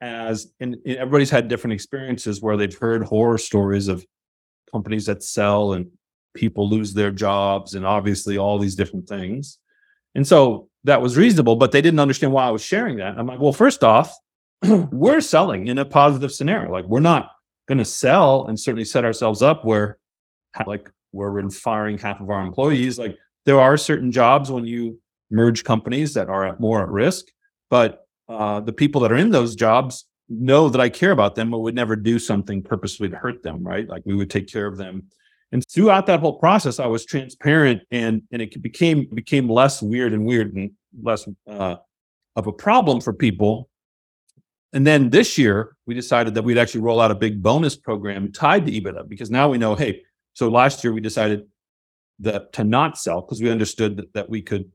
as, 0.00 0.52
and 0.58 0.76
everybody's 0.86 1.30
had 1.30 1.48
different 1.48 1.74
experiences 1.74 2.40
where 2.40 2.56
they've 2.56 2.76
heard 2.76 3.04
horror 3.04 3.38
stories 3.38 3.88
of 3.88 4.04
companies 4.72 5.06
that 5.06 5.22
sell 5.22 5.74
and 5.74 5.90
people 6.34 6.68
lose 6.68 6.94
their 6.94 7.10
jobs 7.10 7.74
and 7.74 7.86
obviously 7.86 8.38
all 8.38 8.58
these 8.58 8.74
different 8.74 9.06
things. 9.06 9.58
And 10.14 10.26
so 10.26 10.68
that 10.84 11.00
was 11.00 11.16
reasonable, 11.16 11.56
but 11.56 11.72
they 11.72 11.80
didn't 11.80 12.00
understand 12.00 12.32
why 12.32 12.44
I 12.44 12.50
was 12.50 12.64
sharing 12.64 12.96
that. 12.96 13.18
I'm 13.18 13.26
like, 13.26 13.38
well, 13.38 13.52
first 13.52 13.84
off, 13.84 14.16
we're 14.92 15.20
selling 15.20 15.66
in 15.66 15.78
a 15.78 15.84
positive 15.84 16.32
scenario. 16.32 16.70
Like 16.70 16.84
we're 16.86 17.00
not 17.00 17.30
going 17.68 17.78
to 17.78 17.84
sell 17.84 18.46
and 18.46 18.58
certainly 18.58 18.84
set 18.84 19.04
ourselves 19.04 19.42
up 19.42 19.64
where 19.64 19.98
like 20.66 20.90
we're 21.12 21.48
firing 21.50 21.98
half 21.98 22.20
of 22.20 22.30
our 22.30 22.42
employees. 22.42 22.98
Like 22.98 23.16
there 23.44 23.60
are 23.60 23.76
certain 23.76 24.12
jobs 24.12 24.50
when 24.50 24.64
you 24.64 25.00
merge 25.30 25.64
companies 25.64 26.14
that 26.14 26.28
are 26.28 26.46
at 26.46 26.60
more 26.60 26.82
at 26.82 26.88
risk, 26.88 27.26
but 27.70 28.06
uh, 28.28 28.60
the 28.60 28.72
people 28.72 29.00
that 29.00 29.12
are 29.12 29.16
in 29.16 29.30
those 29.30 29.54
jobs 29.54 30.06
know 30.28 30.68
that 30.68 30.80
I 30.80 30.88
care 30.88 31.10
about 31.10 31.34
them, 31.34 31.50
but 31.50 31.60
would 31.60 31.74
never 31.74 31.96
do 31.96 32.18
something 32.18 32.62
purposely 32.62 33.08
to 33.08 33.16
hurt 33.16 33.42
them. 33.42 33.62
Right? 33.62 33.88
Like 33.88 34.02
we 34.04 34.14
would 34.14 34.30
take 34.30 34.48
care 34.48 34.66
of 34.66 34.76
them. 34.76 35.04
And 35.50 35.62
throughout 35.68 36.06
that 36.06 36.20
whole 36.20 36.38
process, 36.38 36.80
I 36.80 36.86
was 36.86 37.04
transparent, 37.04 37.82
and 37.90 38.22
and 38.32 38.40
it 38.40 38.62
became 38.62 39.06
became 39.14 39.48
less 39.48 39.82
weird 39.82 40.14
and 40.14 40.24
weird 40.24 40.54
and 40.54 40.70
less 41.02 41.28
uh, 41.46 41.76
of 42.36 42.46
a 42.46 42.52
problem 42.52 43.00
for 43.00 43.12
people. 43.12 43.68
And 44.72 44.86
then 44.86 45.10
this 45.10 45.36
year, 45.36 45.76
we 45.86 45.94
decided 45.94 46.34
that 46.34 46.42
we'd 46.42 46.58
actually 46.58 46.80
roll 46.80 47.00
out 47.00 47.10
a 47.10 47.14
big 47.14 47.42
bonus 47.42 47.76
program 47.76 48.32
tied 48.32 48.66
to 48.66 48.72
EBITDA 48.72 49.08
because 49.08 49.30
now 49.30 49.50
we 49.50 49.58
know, 49.58 49.74
hey, 49.74 50.02
so 50.32 50.48
last 50.48 50.82
year 50.82 50.92
we 50.92 51.00
decided 51.00 51.46
that 52.20 52.52
to 52.54 52.64
not 52.64 52.96
sell 52.96 53.20
because 53.20 53.42
we 53.42 53.50
understood 53.50 53.96
that, 53.98 54.12
that 54.14 54.30
we 54.30 54.40
could 54.40 54.70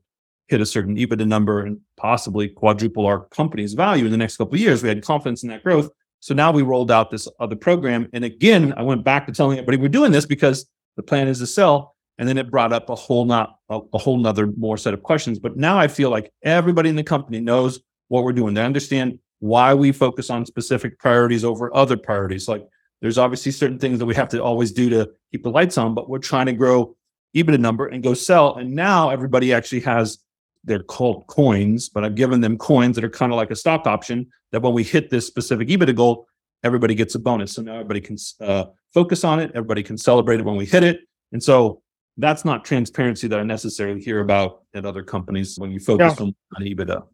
hit 0.46 0.60
a 0.60 0.66
certain 0.66 0.96
EBITDA 0.96 1.26
number 1.26 1.64
and 1.64 1.80
possibly 1.96 2.48
quadruple 2.48 3.06
our 3.06 3.26
company's 3.26 3.74
value 3.74 4.04
in 4.04 4.10
the 4.10 4.16
next 4.16 4.36
couple 4.36 4.54
of 4.54 4.60
years. 4.60 4.82
We 4.82 4.88
had 4.88 5.02
confidence 5.02 5.42
in 5.42 5.48
that 5.50 5.62
growth. 5.62 5.90
So 6.20 6.34
now 6.34 6.50
we 6.52 6.62
rolled 6.62 6.90
out 6.90 7.10
this 7.10 7.28
other 7.38 7.56
program. 7.56 8.08
And 8.12 8.24
again, 8.24 8.74
I 8.76 8.82
went 8.82 9.04
back 9.04 9.26
to 9.26 9.32
telling 9.32 9.58
everybody 9.58 9.78
we're 9.78 9.88
doing 9.88 10.12
this 10.12 10.26
because 10.26 10.66
the 10.96 11.02
plan 11.02 11.28
is 11.28 11.38
to 11.40 11.46
sell. 11.46 11.94
And 12.18 12.28
then 12.28 12.38
it 12.38 12.50
brought 12.50 12.72
up 12.72 12.88
a 12.88 12.94
whole 12.94 13.24
not 13.24 13.58
a, 13.68 13.78
a 13.92 13.98
whole 13.98 14.18
nother 14.18 14.48
more 14.56 14.76
set 14.76 14.94
of 14.94 15.02
questions. 15.02 15.38
But 15.38 15.56
now 15.56 15.78
I 15.78 15.86
feel 15.86 16.10
like 16.10 16.32
everybody 16.42 16.88
in 16.88 16.96
the 16.96 17.04
company 17.04 17.40
knows 17.40 17.80
what 18.08 18.24
we're 18.24 18.32
doing. 18.32 18.54
They 18.54 18.64
understand 18.64 19.18
why 19.40 19.74
we 19.74 19.92
focus 19.92 20.30
on 20.30 20.44
specific 20.46 20.98
priorities 20.98 21.44
over 21.44 21.74
other 21.74 21.96
priorities. 21.96 22.48
Like 22.48 22.66
there's 23.00 23.18
obviously 23.18 23.52
certain 23.52 23.78
things 23.78 23.98
that 23.98 24.06
we 24.06 24.14
have 24.14 24.28
to 24.30 24.42
always 24.42 24.72
do 24.72 24.88
to 24.90 25.10
keep 25.32 25.42
the 25.42 25.50
lights 25.50 25.78
on, 25.78 25.94
but 25.94 26.08
we're 26.08 26.18
trying 26.18 26.46
to 26.46 26.52
grow 26.52 26.96
EBITDA 27.36 27.60
number 27.60 27.86
and 27.86 28.02
go 28.02 28.14
sell. 28.14 28.56
And 28.56 28.74
now 28.74 29.10
everybody 29.10 29.52
actually 29.52 29.80
has 29.80 30.18
they're 30.64 30.82
called 30.82 31.26
coins, 31.28 31.88
but 31.88 32.04
I've 32.04 32.16
given 32.16 32.40
them 32.40 32.58
coins 32.58 32.96
that 32.96 33.04
are 33.04 33.08
kind 33.10 33.32
of 33.32 33.36
like 33.36 33.50
a 33.50 33.56
stock 33.56 33.86
option 33.86 34.26
that 34.52 34.60
when 34.60 34.74
we 34.74 34.82
hit 34.82 35.08
this 35.08 35.26
specific 35.26 35.68
EBITDA 35.68 35.94
goal, 35.94 36.26
everybody 36.64 36.94
gets 36.94 37.14
a 37.14 37.18
bonus. 37.18 37.52
So 37.52 37.62
now 37.62 37.74
everybody 37.74 38.00
can 38.00 38.16
uh, 38.40 38.64
focus 38.92 39.22
on 39.24 39.38
it. 39.38 39.52
Everybody 39.54 39.82
can 39.82 39.96
celebrate 39.96 40.40
it 40.40 40.44
when 40.44 40.56
we 40.56 40.66
hit 40.66 40.82
it. 40.82 41.00
And 41.32 41.42
so 41.42 41.80
that's 42.16 42.44
not 42.44 42.64
transparency 42.64 43.28
that 43.28 43.38
I 43.38 43.44
necessarily 43.44 44.00
hear 44.00 44.20
about 44.20 44.62
at 44.74 44.84
other 44.84 45.04
companies 45.04 45.56
when 45.58 45.70
you 45.70 45.78
focus 45.78 46.16
Yeah. 46.18 46.26
on, 46.26 46.34
on 46.56 46.62
EBITDA. 46.62 47.06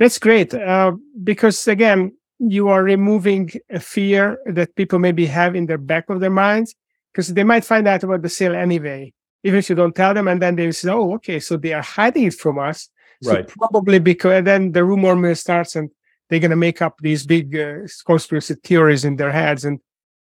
That's 0.00 0.18
great 0.18 0.52
uh, 0.54 0.92
because 1.22 1.68
again, 1.68 2.12
you 2.40 2.68
are 2.68 2.82
removing 2.82 3.50
a 3.70 3.78
fear 3.78 4.38
that 4.46 4.74
people 4.74 4.98
maybe 4.98 5.26
have 5.26 5.54
in 5.54 5.66
the 5.66 5.78
back 5.78 6.10
of 6.10 6.20
their 6.20 6.30
minds 6.30 6.74
because 7.12 7.32
they 7.34 7.44
might 7.44 7.64
find 7.64 7.86
out 7.86 8.02
about 8.02 8.22
the 8.22 8.28
sale 8.30 8.54
anyway. 8.56 9.12
even 9.44 9.58
if 9.58 9.70
you 9.70 9.76
don't 9.76 9.94
tell 9.94 10.12
them. 10.14 10.28
And 10.28 10.40
then 10.42 10.56
they 10.56 10.70
say, 10.72 10.90
oh, 10.90 11.14
okay, 11.14 11.40
so 11.40 11.56
they 11.56 11.72
are 11.72 11.82
hiding 11.82 12.24
it 12.24 12.34
from 12.34 12.58
us. 12.58 12.88
So 13.22 13.32
Right. 13.34 13.48
probably 13.48 13.98
because 14.00 14.32
and 14.38 14.46
then 14.46 14.72
the 14.72 14.84
rumor 14.84 15.14
mill 15.16 15.34
starts 15.34 15.76
and 15.76 15.90
they're 16.28 16.40
going 16.40 16.50
to 16.50 16.56
make 16.56 16.80
up 16.82 16.96
these 17.00 17.26
big 17.26 17.56
uh, 17.56 17.86
conspiracy 18.06 18.54
theories 18.64 19.04
in 19.04 19.16
their 19.16 19.32
heads. 19.32 19.64
And 19.64 19.78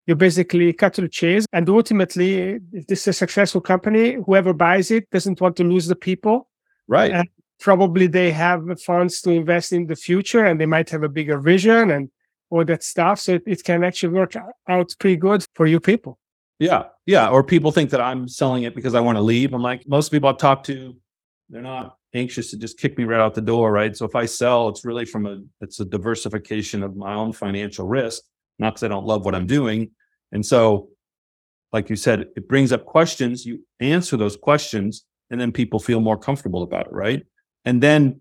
you 0.07 0.15
basically 0.15 0.73
cut 0.73 0.95
to 0.95 1.03
the 1.03 1.09
chase. 1.09 1.45
And 1.53 1.69
ultimately, 1.69 2.61
if 2.73 2.87
this 2.87 3.01
is 3.03 3.09
a 3.09 3.13
successful 3.13 3.61
company, 3.61 4.15
whoever 4.25 4.53
buys 4.55 4.91
it 4.91 5.11
doesn't 5.11 5.41
want 5.41 5.57
to 5.57 5.65
lose 5.65 5.87
the 5.87 5.97
people. 5.97 6.49
Right. 6.87 7.13
Uh, 7.13 7.25
Probably 7.61 8.07
they 8.07 8.31
have 8.31 8.63
funds 8.81 9.21
to 9.23 9.31
invest 9.31 9.73
in 9.73 9.87
the 9.87 9.97
future 9.97 10.45
and 10.45 10.61
they 10.61 10.67
might 10.67 10.91
have 10.91 11.03
a 11.03 11.09
bigger 11.09 11.39
vision 11.39 11.91
and 11.91 12.11
all 12.51 12.65
that 12.65 12.83
stuff. 12.83 13.21
So 13.21 13.35
it, 13.35 13.43
it 13.47 13.65
can 13.65 13.85
actually 13.85 14.15
work 14.15 14.35
out 14.69 14.95
pretty 14.99 15.17
good 15.17 15.47
for 15.55 15.67
you 15.67 15.81
people. 15.81 16.19
Yeah. 16.59 16.85
Yeah. 17.07 17.29
Or 17.29 17.45
people 17.45 17.71
think 17.71 17.91
that 17.91 18.01
I'm 18.01 18.29
selling 18.29 18.65
it 18.65 18.75
because 18.75 18.95
I 18.95 19.01
want 19.01 19.17
to 19.17 19.23
leave. 19.23 19.55
I'm 19.55 19.63
like, 19.63 19.87
most 19.87 20.11
people 20.11 20.29
I've 20.29 20.39
talked 20.39 20.67
to, 20.67 20.97
they're 21.49 21.63
not 21.63 21.97
anxious 22.15 22.51
to 22.51 22.57
just 22.57 22.79
kick 22.79 22.99
me 22.99 23.05
right 23.05 23.21
out 23.21 23.35
the 23.35 23.41
door. 23.41 23.71
Right. 23.73 23.97
So 23.97 24.05
if 24.05 24.15
I 24.15 24.27
sell, 24.27 24.69
it's 24.69 24.85
really 24.85 25.05
from 25.05 25.27
a, 25.27 25.41
it's 25.61 25.81
a 25.81 25.85
diversification 25.85 26.83
of 26.83 26.97
my 26.97 27.15
own 27.15 27.33
financial 27.33 27.87
risk, 27.87 28.23
not 28.59 28.75
because 28.75 28.83
I 28.83 28.89
don't 28.89 29.07
love 29.07 29.25
what 29.25 29.35
I'm 29.35 29.47
doing. 29.47 29.91
And 30.33 30.45
so, 30.45 30.91
like 31.73 31.91
you 31.91 31.97
said, 31.97 32.27
it 32.35 32.49
brings 32.49 32.73
up 32.73 32.87
questions. 32.87 33.45
You 33.45 33.65
answer 33.79 34.17
those 34.17 34.37
questions 34.37 35.05
and 35.31 35.41
then 35.41 35.53
people 35.53 35.79
feel 35.79 36.01
more 36.01 36.17
comfortable 36.17 36.63
about 36.63 36.87
it. 36.87 36.93
Right. 36.93 37.25
And 37.65 37.83
then 37.83 38.21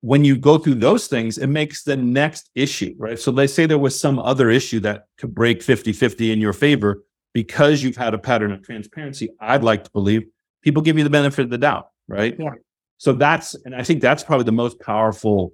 when 0.00 0.24
you 0.24 0.36
go 0.36 0.58
through 0.58 0.76
those 0.76 1.06
things, 1.06 1.38
it 1.38 1.48
makes 1.48 1.82
the 1.82 1.96
next 1.96 2.50
issue. 2.54 2.94
Right. 2.98 3.18
So 3.18 3.30
they 3.30 3.46
say 3.46 3.66
there 3.66 3.78
was 3.78 3.98
some 3.98 4.18
other 4.18 4.50
issue 4.50 4.80
that 4.80 5.06
could 5.18 5.34
break 5.34 5.62
50 5.62 5.92
50 5.92 6.32
in 6.32 6.40
your 6.40 6.52
favor 6.52 7.04
because 7.32 7.82
you've 7.82 7.96
had 7.96 8.14
a 8.14 8.18
pattern 8.18 8.52
of 8.52 8.62
transparency, 8.62 9.28
I'd 9.40 9.62
like 9.62 9.84
to 9.84 9.90
believe 9.90 10.24
people 10.62 10.82
give 10.82 10.96
you 10.96 11.04
the 11.04 11.10
benefit 11.10 11.42
of 11.42 11.50
the 11.50 11.58
doubt, 11.58 11.88
right? 12.08 12.34
Yeah. 12.38 12.50
So 12.98 13.12
that's, 13.12 13.54
and 13.64 13.74
I 13.74 13.82
think 13.82 14.00
that's 14.00 14.22
probably 14.22 14.44
the 14.44 14.52
most 14.52 14.80
powerful 14.80 15.52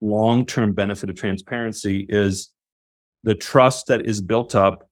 long 0.00 0.44
term 0.44 0.72
benefit 0.72 1.08
of 1.08 1.16
transparency 1.16 2.06
is 2.08 2.50
the 3.22 3.34
trust 3.34 3.86
that 3.86 4.06
is 4.06 4.20
built 4.20 4.54
up 4.54 4.88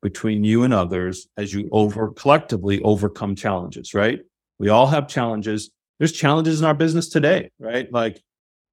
between 0.00 0.44
you 0.44 0.62
and 0.62 0.72
others 0.72 1.28
as 1.36 1.52
you 1.52 1.68
over 1.72 2.08
collectively 2.12 2.80
overcome 2.82 3.34
challenges, 3.36 3.94
right? 3.94 4.20
We 4.58 4.68
all 4.68 4.86
have 4.86 5.08
challenges. 5.08 5.70
There's 5.98 6.12
challenges 6.12 6.60
in 6.60 6.66
our 6.66 6.74
business 6.74 7.08
today, 7.08 7.50
right? 7.58 7.90
Like 7.92 8.22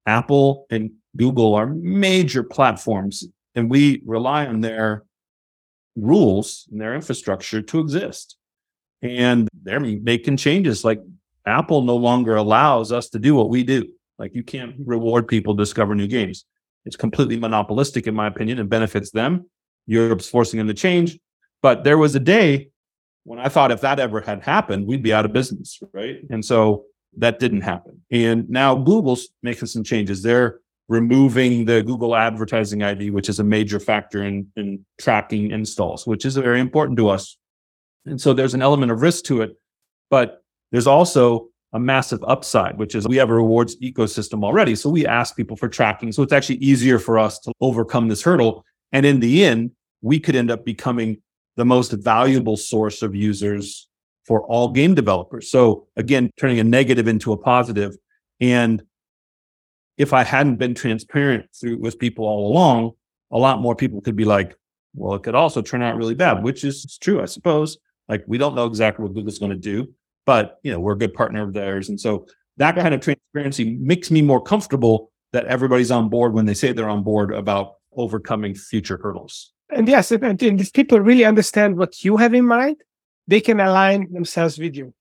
Apple 0.06 0.66
and 0.70 0.92
Google 1.16 1.54
are 1.54 1.66
major 1.66 2.42
platforms 2.42 3.24
and 3.54 3.70
we 3.70 4.02
rely 4.04 4.46
on 4.46 4.60
their 4.60 5.04
rules 5.96 6.66
and 6.70 6.80
their 6.80 6.94
infrastructure 6.94 7.60
to 7.62 7.80
exist. 7.80 8.36
And 9.02 9.48
they're 9.62 9.80
making 9.80 10.36
changes. 10.36 10.84
Like 10.84 11.00
Apple 11.46 11.82
no 11.82 11.96
longer 11.96 12.36
allows 12.36 12.92
us 12.92 13.08
to 13.10 13.18
do 13.18 13.34
what 13.34 13.50
we 13.50 13.62
do. 13.64 13.88
Like 14.18 14.34
you 14.34 14.42
can't 14.42 14.76
reward 14.84 15.28
people 15.28 15.56
to 15.56 15.62
discover 15.62 15.94
new 15.94 16.06
games. 16.06 16.44
It's 16.84 16.96
completely 16.96 17.36
monopolistic, 17.36 18.06
in 18.06 18.14
my 18.14 18.26
opinion, 18.26 18.58
and 18.58 18.68
benefits 18.68 19.10
them. 19.10 19.48
Europe's 19.86 20.28
forcing 20.28 20.58
them 20.58 20.68
to 20.68 20.74
change. 20.74 21.18
But 21.62 21.84
there 21.84 21.98
was 21.98 22.14
a 22.14 22.20
day 22.20 22.70
when 23.24 23.38
I 23.38 23.48
thought 23.48 23.70
if 23.70 23.82
that 23.82 24.00
ever 24.00 24.20
had 24.20 24.42
happened, 24.42 24.86
we'd 24.86 25.02
be 25.02 25.12
out 25.12 25.24
of 25.24 25.32
business, 25.32 25.80
right? 25.92 26.16
And 26.30 26.44
so 26.44 26.84
that 27.18 27.38
didn't 27.38 27.62
happen. 27.62 28.02
And 28.10 28.48
now 28.48 28.74
Google's 28.74 29.28
making 29.42 29.66
some 29.66 29.84
changes. 29.84 30.22
They're 30.22 30.60
removing 30.88 31.64
the 31.64 31.82
Google 31.82 32.16
advertising 32.16 32.82
ID, 32.82 33.10
which 33.10 33.28
is 33.28 33.38
a 33.38 33.44
major 33.44 33.78
factor 33.78 34.24
in, 34.24 34.46
in 34.56 34.84
tracking 34.98 35.50
installs, 35.50 36.06
which 36.06 36.24
is 36.24 36.36
very 36.36 36.60
important 36.60 36.96
to 36.98 37.08
us. 37.08 37.36
And 38.04 38.20
so 38.20 38.32
there's 38.32 38.54
an 38.54 38.62
element 38.62 38.92
of 38.92 39.00
risk 39.00 39.24
to 39.24 39.42
it, 39.42 39.56
but 40.10 40.42
there's 40.70 40.86
also 40.86 41.48
a 41.72 41.78
massive 41.78 42.22
upside, 42.26 42.76
which 42.78 42.94
is 42.94 43.08
we 43.08 43.16
have 43.16 43.30
a 43.30 43.34
rewards 43.34 43.76
ecosystem 43.80 44.44
already. 44.44 44.74
So 44.74 44.90
we 44.90 45.06
ask 45.06 45.36
people 45.36 45.56
for 45.56 45.68
tracking. 45.68 46.12
So 46.12 46.22
it's 46.22 46.32
actually 46.32 46.56
easier 46.56 46.98
for 46.98 47.18
us 47.18 47.38
to 47.40 47.52
overcome 47.60 48.08
this 48.08 48.22
hurdle. 48.22 48.64
And 48.92 49.06
in 49.06 49.20
the 49.20 49.44
end, 49.44 49.70
we 50.02 50.20
could 50.20 50.36
end 50.36 50.50
up 50.50 50.64
becoming 50.64 51.22
the 51.56 51.64
most 51.64 51.92
valuable 51.92 52.56
source 52.56 53.02
of 53.02 53.14
users 53.14 53.88
for 54.32 54.42
all 54.44 54.70
game 54.70 54.94
developers. 54.94 55.50
So 55.50 55.88
again, 55.94 56.30
turning 56.38 56.58
a 56.58 56.64
negative 56.64 57.06
into 57.06 57.34
a 57.34 57.36
positive. 57.36 57.94
And 58.40 58.82
if 59.98 60.14
I 60.14 60.24
hadn't 60.24 60.56
been 60.56 60.74
transparent 60.74 61.50
through 61.54 61.80
with 61.80 61.98
people 61.98 62.24
all 62.24 62.50
along, 62.50 62.92
a 63.30 63.36
lot 63.36 63.60
more 63.60 63.76
people 63.76 64.00
could 64.00 64.16
be 64.16 64.24
like, 64.24 64.56
well, 64.94 65.12
it 65.16 65.22
could 65.22 65.34
also 65.34 65.60
turn 65.60 65.82
out 65.82 65.98
really 65.98 66.14
bad, 66.14 66.42
which 66.42 66.64
is 66.64 66.96
true, 67.02 67.20
I 67.20 67.26
suppose. 67.26 67.76
Like 68.08 68.24
we 68.26 68.38
don't 68.38 68.54
know 68.54 68.64
exactly 68.64 69.02
what 69.02 69.12
Google's 69.12 69.38
going 69.38 69.52
to 69.52 69.58
do, 69.58 69.92
but 70.24 70.56
you 70.62 70.72
know, 70.72 70.80
we're 70.80 70.94
a 70.94 70.98
good 70.98 71.12
partner 71.12 71.42
of 71.42 71.52
theirs. 71.52 71.90
And 71.90 72.00
so 72.00 72.24
that 72.56 72.74
kind 72.74 72.94
of 72.94 73.02
transparency 73.02 73.76
makes 73.80 74.10
me 74.10 74.22
more 74.22 74.42
comfortable 74.42 75.12
that 75.34 75.44
everybody's 75.44 75.90
on 75.90 76.08
board 76.08 76.32
when 76.32 76.46
they 76.46 76.54
say 76.54 76.72
they're 76.72 76.88
on 76.88 77.02
board 77.02 77.34
about 77.34 77.74
overcoming 77.98 78.54
future 78.54 78.98
hurdles. 79.02 79.52
And 79.68 79.86
yes, 79.86 80.10
and, 80.10 80.24
and 80.42 80.58
if 80.58 80.72
people 80.72 81.00
really 81.00 81.26
understand 81.26 81.76
what 81.76 82.02
you 82.02 82.16
have 82.16 82.32
in 82.32 82.46
mind, 82.46 82.78
they 83.26 83.40
can 83.40 83.60
align 83.60 84.12
themselves 84.12 84.58
with 84.58 84.74
you. 84.74 84.92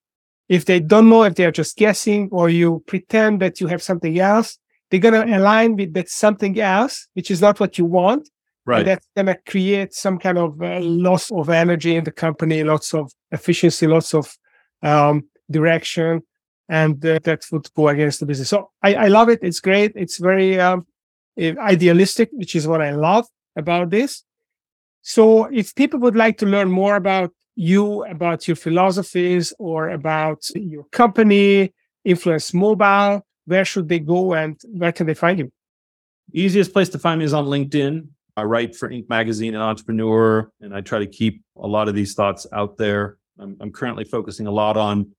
If 0.49 0.65
they 0.65 0.79
don't 0.79 1.09
know, 1.09 1.23
if 1.23 1.35
they 1.35 1.45
are 1.45 1.51
just 1.51 1.77
guessing, 1.77 2.29
or 2.31 2.49
you 2.49 2.83
pretend 2.85 3.41
that 3.41 3.61
you 3.61 3.67
have 3.67 3.81
something 3.81 4.19
else, 4.19 4.57
they're 4.89 4.99
going 4.99 5.13
to 5.13 5.37
align 5.37 5.77
with 5.77 5.93
that 5.93 6.09
something 6.09 6.59
else, 6.59 7.07
which 7.13 7.31
is 7.31 7.41
not 7.41 7.59
what 7.59 7.77
you 7.77 7.85
want. 7.85 8.29
Right. 8.65 8.79
And 8.79 8.87
that's 8.87 9.07
going 9.15 9.25
to 9.27 9.37
create 9.49 9.93
some 9.93 10.19
kind 10.19 10.37
of 10.37 10.61
uh, 10.61 10.79
loss 10.81 11.31
of 11.31 11.49
energy 11.49 11.95
in 11.95 12.03
the 12.03 12.11
company, 12.11 12.63
lots 12.63 12.93
of 12.93 13.11
efficiency, 13.31 13.87
lots 13.87 14.13
of 14.13 14.37
um, 14.83 15.23
direction, 15.49 16.21
and 16.69 17.03
uh, 17.05 17.19
that 17.23 17.43
would 17.51 17.73
go 17.73 17.87
against 17.87 18.19
the 18.19 18.25
business. 18.25 18.49
So 18.49 18.69
I, 18.83 18.93
I 18.95 19.07
love 19.07 19.29
it. 19.29 19.39
It's 19.41 19.59
great. 19.59 19.93
It's 19.95 20.17
very 20.19 20.59
um, 20.59 20.85
idealistic, 21.39 22.29
which 22.33 22.55
is 22.55 22.67
what 22.67 22.81
I 22.81 22.91
love 22.91 23.25
about 23.55 23.89
this. 23.89 24.23
So 25.01 25.45
if 25.45 25.73
people 25.73 25.99
would 26.01 26.15
like 26.15 26.37
to 26.39 26.45
learn 26.45 26.69
more 26.69 26.95
about 26.95 27.31
you, 27.61 28.03
about 28.05 28.47
your 28.47 28.55
philosophies, 28.55 29.53
or 29.59 29.89
about 29.89 30.49
your 30.55 30.85
company, 30.85 31.71
Influence 32.03 32.55
Mobile, 32.55 33.23
where 33.45 33.65
should 33.65 33.87
they 33.87 33.99
go 33.99 34.33
and 34.33 34.59
where 34.65 34.91
can 34.91 35.05
they 35.05 35.13
find 35.13 35.37
you? 35.37 35.51
Easiest 36.33 36.73
place 36.73 36.89
to 36.89 36.97
find 36.97 37.19
me 37.19 37.25
is 37.25 37.33
on 37.33 37.45
LinkedIn. 37.45 38.07
I 38.35 38.43
write 38.43 38.75
for 38.75 38.89
Inc. 38.89 39.07
Magazine 39.09 39.53
and 39.53 39.61
Entrepreneur, 39.61 40.49
and 40.61 40.73
I 40.73 40.81
try 40.81 40.97
to 40.99 41.05
keep 41.05 41.43
a 41.55 41.67
lot 41.67 41.87
of 41.87 41.93
these 41.93 42.15
thoughts 42.15 42.47
out 42.51 42.77
there. 42.77 43.17
I'm, 43.37 43.55
I'm 43.61 43.71
currently 43.71 44.05
focusing 44.05 44.47
a 44.47 44.51
lot 44.51 44.75
on 44.75 45.11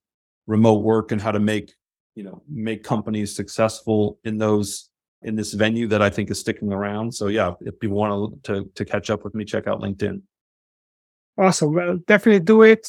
remote 0.49 0.83
work 0.83 1.13
and 1.13 1.21
how 1.23 1.31
to 1.31 1.39
make, 1.39 1.73
you 2.17 2.25
know, 2.25 2.43
make 2.49 2.83
companies 2.83 3.37
successful 3.37 4.19
in 4.25 4.39
those 4.39 4.89
in 5.23 5.37
this 5.37 5.53
venue 5.53 5.87
that 5.87 6.03
I 6.03 6.11
think 6.11 6.29
is 6.33 6.41
sticking 6.41 6.73
around. 6.73 7.15
So 7.15 7.29
yeah, 7.29 7.53
if 7.61 7.75
you 7.83 7.91
want 7.91 8.43
to 8.45 8.69
to 8.75 8.85
catch 8.85 9.11
up 9.11 9.23
with 9.23 9.35
me, 9.37 9.45
check 9.45 9.69
out 9.69 9.81
LinkedIn. 9.81 10.23
Awesome. 11.39 11.75
Well, 11.75 11.99
definitely 12.07 12.41
do 12.41 12.63
it. 12.63 12.89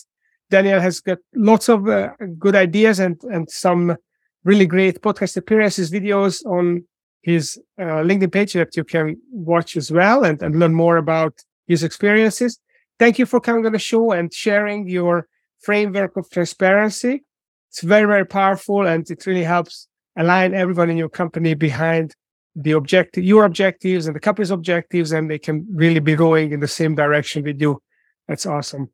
Daniel 0.49 0.79
has 0.79 0.99
got 0.99 1.17
lots 1.35 1.69
of 1.69 1.87
uh, 1.87 2.09
good 2.37 2.55
ideas 2.55 2.99
and 2.99 3.19
and 3.23 3.49
some 3.49 3.95
really 4.43 4.65
great 4.65 5.01
podcast 5.01 5.37
appearances, 5.37 5.89
videos 5.89 6.45
on 6.45 6.83
his 7.21 7.57
uh, 7.79 8.03
LinkedIn 8.03 8.31
page 8.31 8.53
that 8.53 8.75
you 8.75 8.83
can 8.83 9.15
watch 9.31 9.77
as 9.77 9.89
well 9.91 10.25
and, 10.25 10.41
and 10.41 10.59
learn 10.59 10.73
more 10.73 10.97
about 10.97 11.33
his 11.65 11.83
experiences. 11.83 12.59
Thank 12.99 13.17
you 13.17 13.25
for 13.25 13.39
coming 13.39 13.65
on 13.65 13.71
the 13.71 13.79
show 13.79 14.11
and 14.11 14.33
sharing 14.33 14.87
your 14.87 15.27
framework 15.61 16.17
of 16.17 16.29
transparency. 16.29 17.23
It's 17.69 17.81
very, 17.81 18.05
very 18.05 18.25
powerful 18.25 18.85
and 18.85 19.09
it 19.09 19.25
really 19.25 19.43
helps 19.43 19.87
align 20.17 20.53
everyone 20.53 20.89
in 20.89 20.97
your 20.97 21.09
company 21.09 21.53
behind 21.53 22.13
the 22.55 22.71
objective, 22.71 23.23
your 23.23 23.45
objectives 23.45 24.05
and 24.05 24.15
the 24.15 24.19
company's 24.19 24.51
objectives, 24.51 25.11
and 25.11 25.31
they 25.31 25.39
can 25.39 25.65
really 25.73 25.99
be 25.99 26.15
going 26.15 26.51
in 26.51 26.59
the 26.59 26.67
same 26.67 26.93
direction 26.93 27.43
with 27.43 27.59
you. 27.59 27.81
That's 28.27 28.45
awesome. 28.45 28.89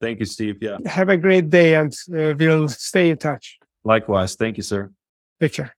Thank 0.00 0.20
you, 0.20 0.26
Steve. 0.26 0.58
Yeah. 0.62 0.78
Have 0.86 1.08
a 1.10 1.16
great 1.16 1.50
day 1.50 1.74
and 1.74 1.92
uh, 2.14 2.34
we'll 2.38 2.68
stay 2.68 3.10
in 3.10 3.18
touch. 3.18 3.58
Likewise. 3.84 4.34
Thank 4.36 4.56
you, 4.56 4.62
sir. 4.62 4.90
Take 5.40 5.54
care. 5.54 5.76